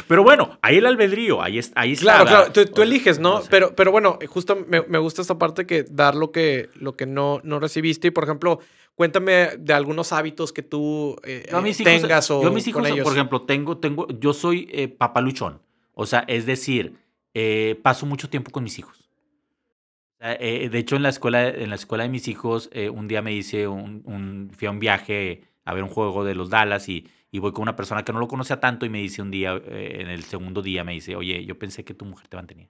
[0.08, 1.82] pero bueno, ahí el albedrío, ahí, está.
[1.82, 3.41] Ahí claro, claro, tú, eliges, ¿no?
[3.49, 7.06] Pero, pero bueno, justo me, me, gusta esta parte que dar lo que, lo que
[7.06, 8.10] no, no recibiste.
[8.10, 8.60] Y por ejemplo,
[8.95, 11.45] Cuéntame de algunos hábitos que tú eh,
[11.84, 15.62] tengas o yo mis hijos, por ejemplo, tengo, tengo, yo soy eh, papaluchón.
[15.93, 16.95] O sea, es decir,
[17.34, 19.10] eh, paso mucho tiempo con mis hijos.
[20.20, 23.68] de hecho, en la escuela, en la escuela de mis hijos, un día me hice
[23.68, 27.51] un, fui a un viaje a ver un juego de los Dallas y, y voy
[27.51, 30.24] con una persona que no lo conocía tanto y me dice un día, en el
[30.24, 32.70] segundo día, me dice, oye, yo pensé que tu mujer te mantenía.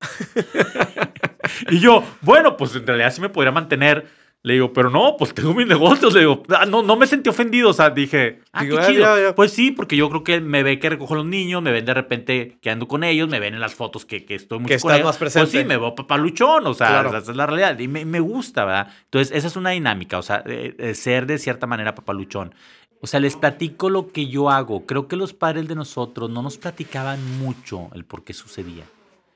[1.70, 4.06] y yo, bueno, pues en realidad sí me podría mantener
[4.44, 6.12] le digo, pero no, pues tengo mis negocios.
[6.12, 7.70] Le digo, ah, no, no me sentí ofendido.
[7.70, 9.34] O sea, dije, ah, qué ah, chido.
[9.34, 11.86] Pues sí, porque yo creo que me ve que recojo a los niños, me ven
[11.86, 14.74] de repente que ando con ellos, me ven en las fotos que, que estoy mucho
[14.74, 15.06] que con ellos.
[15.06, 15.50] más presente.
[15.50, 17.78] Pues sí, me veo papaluchón, o sea, esa es la realidad.
[17.78, 18.92] Y me, me, gusta, ¿verdad?
[19.04, 20.44] Entonces, esa es una dinámica, o sea,
[20.92, 22.54] ser de cierta manera papaluchón.
[23.00, 24.84] O sea, les platico lo que yo hago.
[24.84, 28.84] Creo que los padres de nosotros no nos platicaban mucho el por qué sucedía.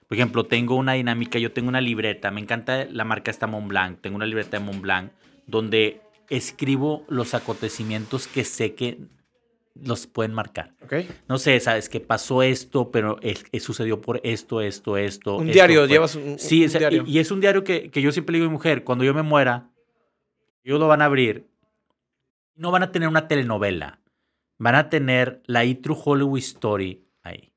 [0.09, 4.01] Por ejemplo, tengo una dinámica, yo tengo una libreta, me encanta la marca esta Montblanc,
[4.01, 5.13] tengo una libreta de Montblanc
[5.47, 6.01] donde
[6.31, 8.99] escribo los acontecimientos que sé que
[9.75, 10.75] los pueden marcar.
[10.83, 11.09] Okay.
[11.29, 15.37] No sé, sabes que pasó esto, pero es, sucedió por esto, esto, esto.
[15.37, 17.05] Un diario, llevas un, sí, diario.
[17.07, 19.15] Y, es un diario que, que, yo siempre le digo a mi mujer, cuando yo
[19.15, 19.71] me muera,
[20.65, 21.49] ellos lo van a abrir.
[22.55, 24.01] No van a tener una telenovela,
[24.59, 27.53] van a tener la E True Hollywood Story ahí.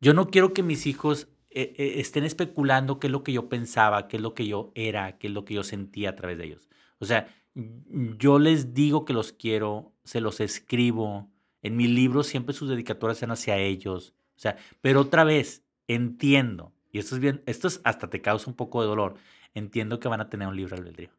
[0.00, 3.48] Yo no quiero que mis hijos eh, eh, estén especulando qué es lo que yo
[3.48, 6.38] pensaba, qué es lo que yo era, qué es lo que yo sentía a través
[6.38, 6.68] de ellos.
[6.98, 11.30] O sea, yo les digo que los quiero, se los escribo.
[11.62, 14.14] En mi libro siempre sus dedicatorias sean hacia ellos.
[14.36, 18.50] O sea, pero otra vez, entiendo, y esto es bien, esto es, hasta te causa
[18.50, 19.14] un poco de dolor,
[19.54, 21.10] entiendo que van a tener un libre albedrío.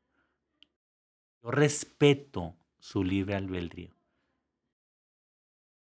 [1.44, 3.94] Yo respeto su libre albedrío.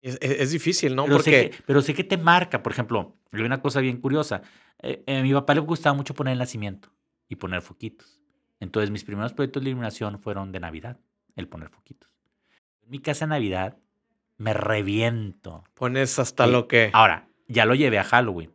[0.02, 1.06] Es, difícil, ¿no?
[1.06, 1.32] Pero, Porque...
[1.32, 4.42] sé que, pero sé que te marca, por ejemplo, hay una cosa bien curiosa.
[4.82, 6.90] Eh, a mi papá le gustaba mucho poner el nacimiento
[7.28, 8.22] y poner foquitos.
[8.60, 11.00] Entonces mis primeros proyectos de iluminación fueron de Navidad,
[11.36, 12.10] el poner foquitos.
[12.84, 13.78] En mi casa de Navidad
[14.38, 15.64] me reviento.
[15.74, 16.92] Pones hasta lo que...
[16.94, 18.54] Ahora, ya lo llevé a Halloween.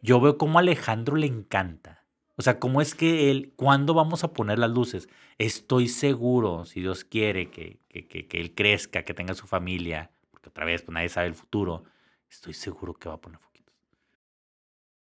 [0.00, 2.04] Yo veo cómo a Alejandro le encanta.
[2.36, 5.08] O sea, cómo es que él, ¿cuándo vamos a poner las luces?
[5.38, 10.10] Estoy seguro, si Dios quiere, que, que, que, que él crezca, que tenga su familia,
[10.46, 11.84] otra vez, pues nadie sabe el futuro,
[12.28, 13.74] estoy seguro que va a poner foquitos.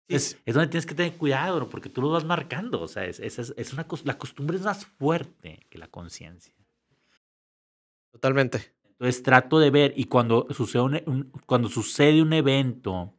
[0.07, 2.81] Es, es, donde tienes que tener cuidado, porque tú lo vas marcando.
[2.81, 6.53] O sea, es, es, es una, la costumbre es más fuerte que la conciencia.
[8.11, 8.73] Totalmente.
[8.83, 13.15] Entonces trato de ver, y cuando sucede un, cuando sucede un evento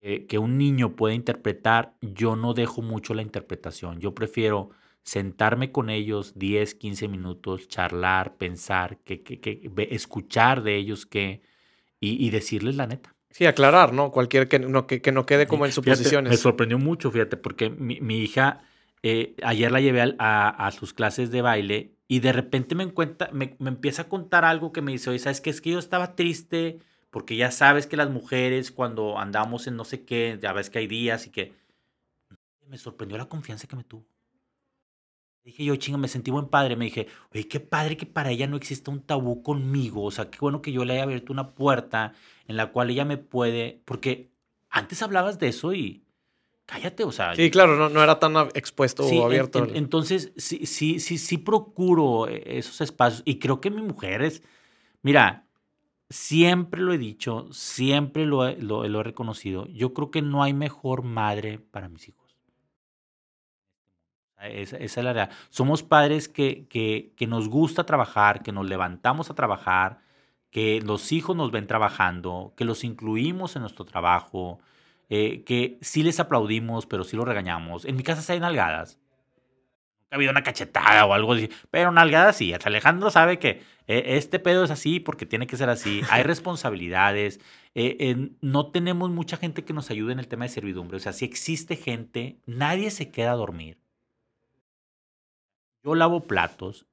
[0.00, 4.00] eh, que un niño puede interpretar, yo no dejo mucho la interpretación.
[4.00, 4.70] Yo prefiero
[5.04, 11.42] sentarme con ellos 10, 15 minutos, charlar, pensar, que, que, que escuchar de ellos que,
[12.00, 13.14] y, y, decirles la neta.
[13.30, 14.10] Sí, aclarar, ¿no?
[14.10, 16.30] Cualquier que no, que, no quede como en suposiciones.
[16.30, 18.62] me sorprendió mucho, fíjate, porque mi, mi hija,
[19.02, 23.28] eh, ayer la llevé a, a, sus clases de baile y de repente me, encuentra,
[23.32, 25.50] me, me, empieza a contar algo que me dice, oye, ¿sabes qué?
[25.50, 26.78] Es que yo estaba triste
[27.10, 30.78] Porque ya sabes que las mujeres cuando andamos en no sé qué, ya ves que
[30.78, 31.52] hay días y que
[32.68, 34.06] me sorprendió la confianza que me tuvo.
[35.44, 36.74] Dije yo, chinga, me sentí buen padre.
[36.74, 40.02] Me dije, oye, qué padre que para ella no exista un tabú conmigo.
[40.02, 42.14] O sea, qué bueno que yo le haya abierto una puerta
[42.48, 43.82] en la cual ella me puede.
[43.84, 44.30] Porque
[44.70, 46.02] antes hablabas de eso y
[46.64, 47.34] cállate, o sea.
[47.36, 49.66] Sí, claro, no, no era tan expuesto o abierto.
[49.74, 53.22] entonces, sí, sí, sí, sí procuro e, esos espacios.
[53.26, 54.42] Y creo que mi mujer es.
[55.02, 55.46] Mira,
[56.08, 59.66] siempre lo he dicho, siempre lo, lo, lo he reconocido.
[59.66, 62.23] Yo creo que no hay mejor madre para mis hijos.
[64.48, 65.36] Esa, es la realidad.
[65.50, 69.98] Somos padres que, que, que, nos gusta trabajar, que nos levantamos a trabajar,
[70.54, 74.60] que los hijos nos ven trabajando, que los incluimos en nuestro trabajo,
[75.10, 77.84] eh, que sí les aplaudimos, pero sí los regañamos.
[77.84, 79.00] En mi casa se hay nalgadas.
[79.98, 82.54] Nunca ha habido una cachetada o algo así, pero nalgadas sí.
[82.64, 86.02] Alejandro sabe que eh, este pedo es así porque tiene que ser así.
[86.08, 87.40] Hay responsabilidades.
[87.74, 90.96] Eh, no tenemos mucha gente que nos ayude en el tema de servidumbre.
[90.96, 93.83] O sea, si existe gente, nadie se queda a dormir
[95.84, 96.86] yo lavo platos,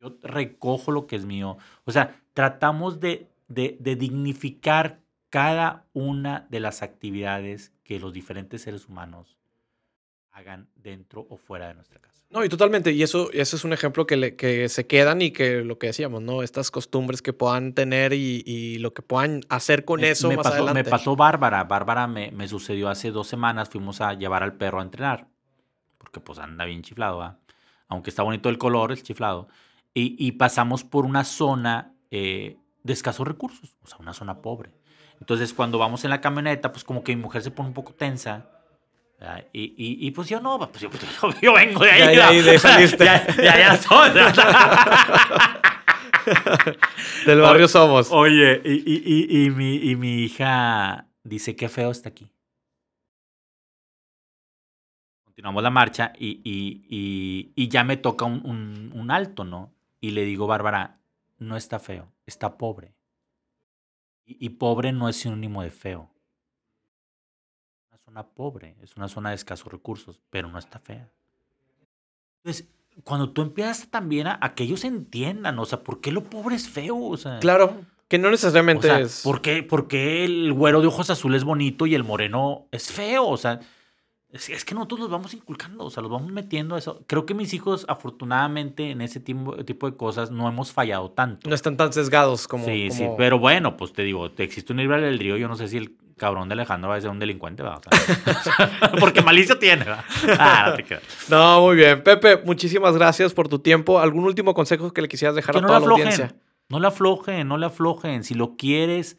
[0.00, 1.56] yo recojo lo que es mío.
[1.84, 8.88] O sea, tratamos de, de, dignificar cada una de las actividades que los diferentes seres
[8.88, 9.38] humanos
[10.32, 12.26] hagan dentro o fuera de nuestra casa.
[12.28, 12.92] No, y totalmente.
[12.92, 15.86] Y eso, eso es un ejemplo que, le, que se quedan y que lo que
[15.86, 16.42] decíamos, ¿no?
[16.42, 20.44] Estas costumbres que puedan tener y, y lo que puedan hacer con eso me más
[20.44, 20.82] pasó, adelante.
[20.82, 21.64] Me pasó Bárbara.
[21.64, 23.70] Bárbara me, me, sucedió hace dos semanas.
[23.70, 25.28] Fuimos a llevar al perro a entrenar.
[25.96, 27.38] Porque pues anda bien chiflado, ¿va?
[27.88, 29.48] Aunque está bonito el color, el chiflado,
[29.98, 34.70] y, pasamos por una zona eh, de escasos recursos, o sea, una zona pobre.
[35.20, 37.94] Entonces, cuando vamos en la camioneta, pues como que mi mujer se pone un poco
[37.94, 38.50] tensa.
[39.54, 39.74] Y,
[40.06, 40.90] y, pues yo no, pues yo,
[41.40, 42.14] yo vengo de ahí.
[42.14, 43.06] Ya, de saliste.
[43.06, 44.10] ya, ya, ya soy.
[47.24, 48.12] Del barrio somos.
[48.12, 52.30] Oye, y, y, mi, y mi hija dice, qué feo está aquí
[55.36, 59.70] continuamos la marcha y, y, y, ya me toca un, un, alto, ¿no?
[60.00, 60.96] Y le digo, Bárbara,
[61.38, 62.94] no está feo, está pobre.
[64.24, 66.08] Y, pobre no es sinónimo de feo.
[67.82, 71.06] Es una zona pobre, es una zona de escasos recursos, pero no está fea.
[72.42, 72.66] Entonces,
[73.04, 76.66] cuando tú empiezas también a, que ellos entiendan, o sea, ¿por qué lo pobre es
[76.66, 76.96] feo?
[76.96, 79.20] O sea, claro, que no necesariamente es.
[79.22, 82.90] ¿por qué, ¿Por qué el güero de ojos azules es bonito y el moreno es
[82.90, 83.28] feo?
[83.28, 83.60] O sea,
[84.36, 87.02] es, que nosotros los vamos inculcando, o sea, los vamos metiendo a eso.
[87.06, 91.48] Creo que mis hijos, afortunadamente, en ese tipo, tipo de cosas no hemos fallado tanto.
[91.48, 92.64] No están tan sesgados como.
[92.64, 95.36] Sí, sí, pero bueno, pues te digo, existe un libre albedrío.
[95.36, 97.82] Yo no sé si el cabrón de Alejandro va a ser un delincuente, ¿verdad?
[99.00, 100.04] porque malicia tiene, ¿verdad?
[100.38, 102.02] Ah, no, te no, muy bien.
[102.02, 103.98] Pepe, muchísimas gracias por tu tiempo.
[103.98, 106.34] ¿Algún último consejo que le quisieras dejar a toda la audiencia?
[106.68, 108.24] No le aflojen, no le aflojen.
[108.24, 109.16] Si lo quieres,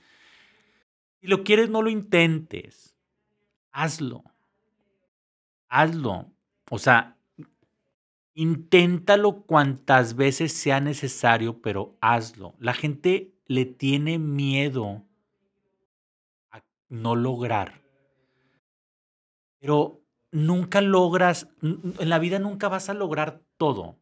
[1.22, 2.96] si lo quieres, no lo intentes.
[3.72, 4.24] Hazlo
[5.70, 6.32] hazlo.
[6.70, 7.18] O sea,
[8.34, 12.56] inténtalo cuantas veces sea necesario, pero hazlo.
[12.60, 15.04] La gente le tiene miedo
[16.52, 17.82] a no lograr.
[19.60, 20.02] Pero
[20.32, 23.98] nunca logras, en la vida nunca vas a lograr todo.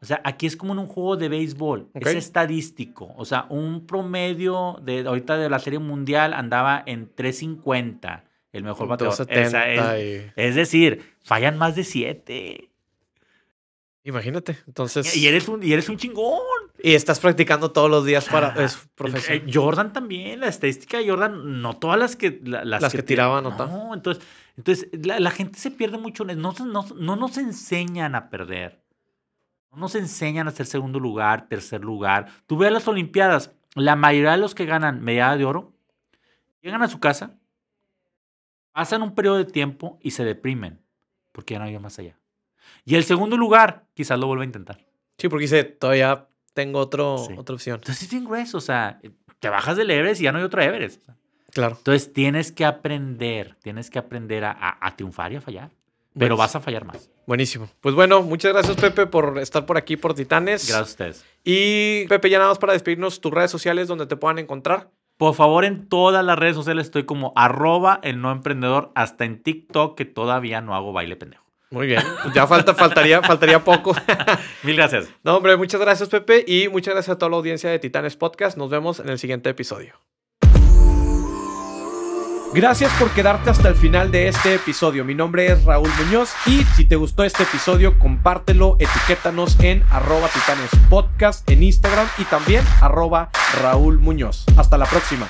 [0.00, 3.12] O sea, aquí es como en un juego de béisbol, es estadístico.
[3.16, 8.24] O sea, un promedio de ahorita de la Serie Mundial andaba en 350
[8.56, 9.26] el mejor bateador.
[10.36, 12.70] es, decir, fallan más de siete.
[14.04, 15.16] Imagínate, entonces...
[15.16, 16.40] Y eres un, y eres un chingón.
[16.80, 18.54] Y estás practicando todos los días para...
[18.64, 19.38] es profesión.
[19.38, 22.40] Eh, Jordan también, la estadística de Jordan, no todas las que...
[22.44, 24.24] las, que, tiraban, no, no entonces,
[24.56, 26.24] entonces la, gente se pierde mucho.
[26.24, 28.80] No, no, no nos enseñan a perder.
[29.72, 32.28] No nos enseñan a ser segundo lugar, tercer lugar.
[32.46, 35.72] Tú ves las Olimpiadas, la mayoría de los que ganan medalla de oro
[36.62, 37.38] llegan a su casa
[38.76, 40.82] Pasan un periodo de tiempo y se deprimen
[41.32, 42.18] porque ya no hay más allá.
[42.84, 44.84] Y el segundo lugar, quizás lo vuelva a intentar.
[45.16, 47.76] Sí, porque dice, todavía tengo otro, otra opción.
[47.76, 49.00] Entonces es bien grueso, o sea,
[49.40, 51.02] te bajas del Everest y ya no hay otro Everest.
[51.54, 51.76] Claro.
[51.78, 55.70] Entonces tienes que aprender, tienes que aprender a, triunfar y a fallar.
[56.12, 57.08] Pero vas a fallar más.
[57.26, 57.70] Buenísimo.
[57.80, 60.68] Pues bueno, muchas gracias, Pepe, por estar por aquí, por Titanes.
[60.68, 61.24] Gracias a ustedes.
[61.44, 64.90] Y Pepe, ya nada más para despedirnos, tus redes sociales donde te puedan encontrar.
[65.16, 69.42] Por favor, en todas las redes sociales estoy como arroba el no emprendedor, hasta en
[69.42, 71.44] TikTok, que todavía no hago baile pendejo.
[71.70, 72.02] Muy bien,
[72.34, 73.94] ya falta, faltaría, faltaría poco.
[74.62, 75.08] Mil gracias.
[75.24, 78.56] No, hombre, muchas gracias, Pepe, y muchas gracias a toda la audiencia de Titanes Podcast.
[78.56, 79.94] Nos vemos en el siguiente episodio.
[82.54, 85.04] Gracias por quedarte hasta el final de este episodio.
[85.04, 90.28] Mi nombre es Raúl Muñoz y si te gustó este episodio, compártelo, etiquétanos en arroba
[90.28, 93.30] titanes podcast en Instagram y también arroba
[93.62, 94.44] Raúl Muñoz.
[94.56, 95.28] Hasta la próxima.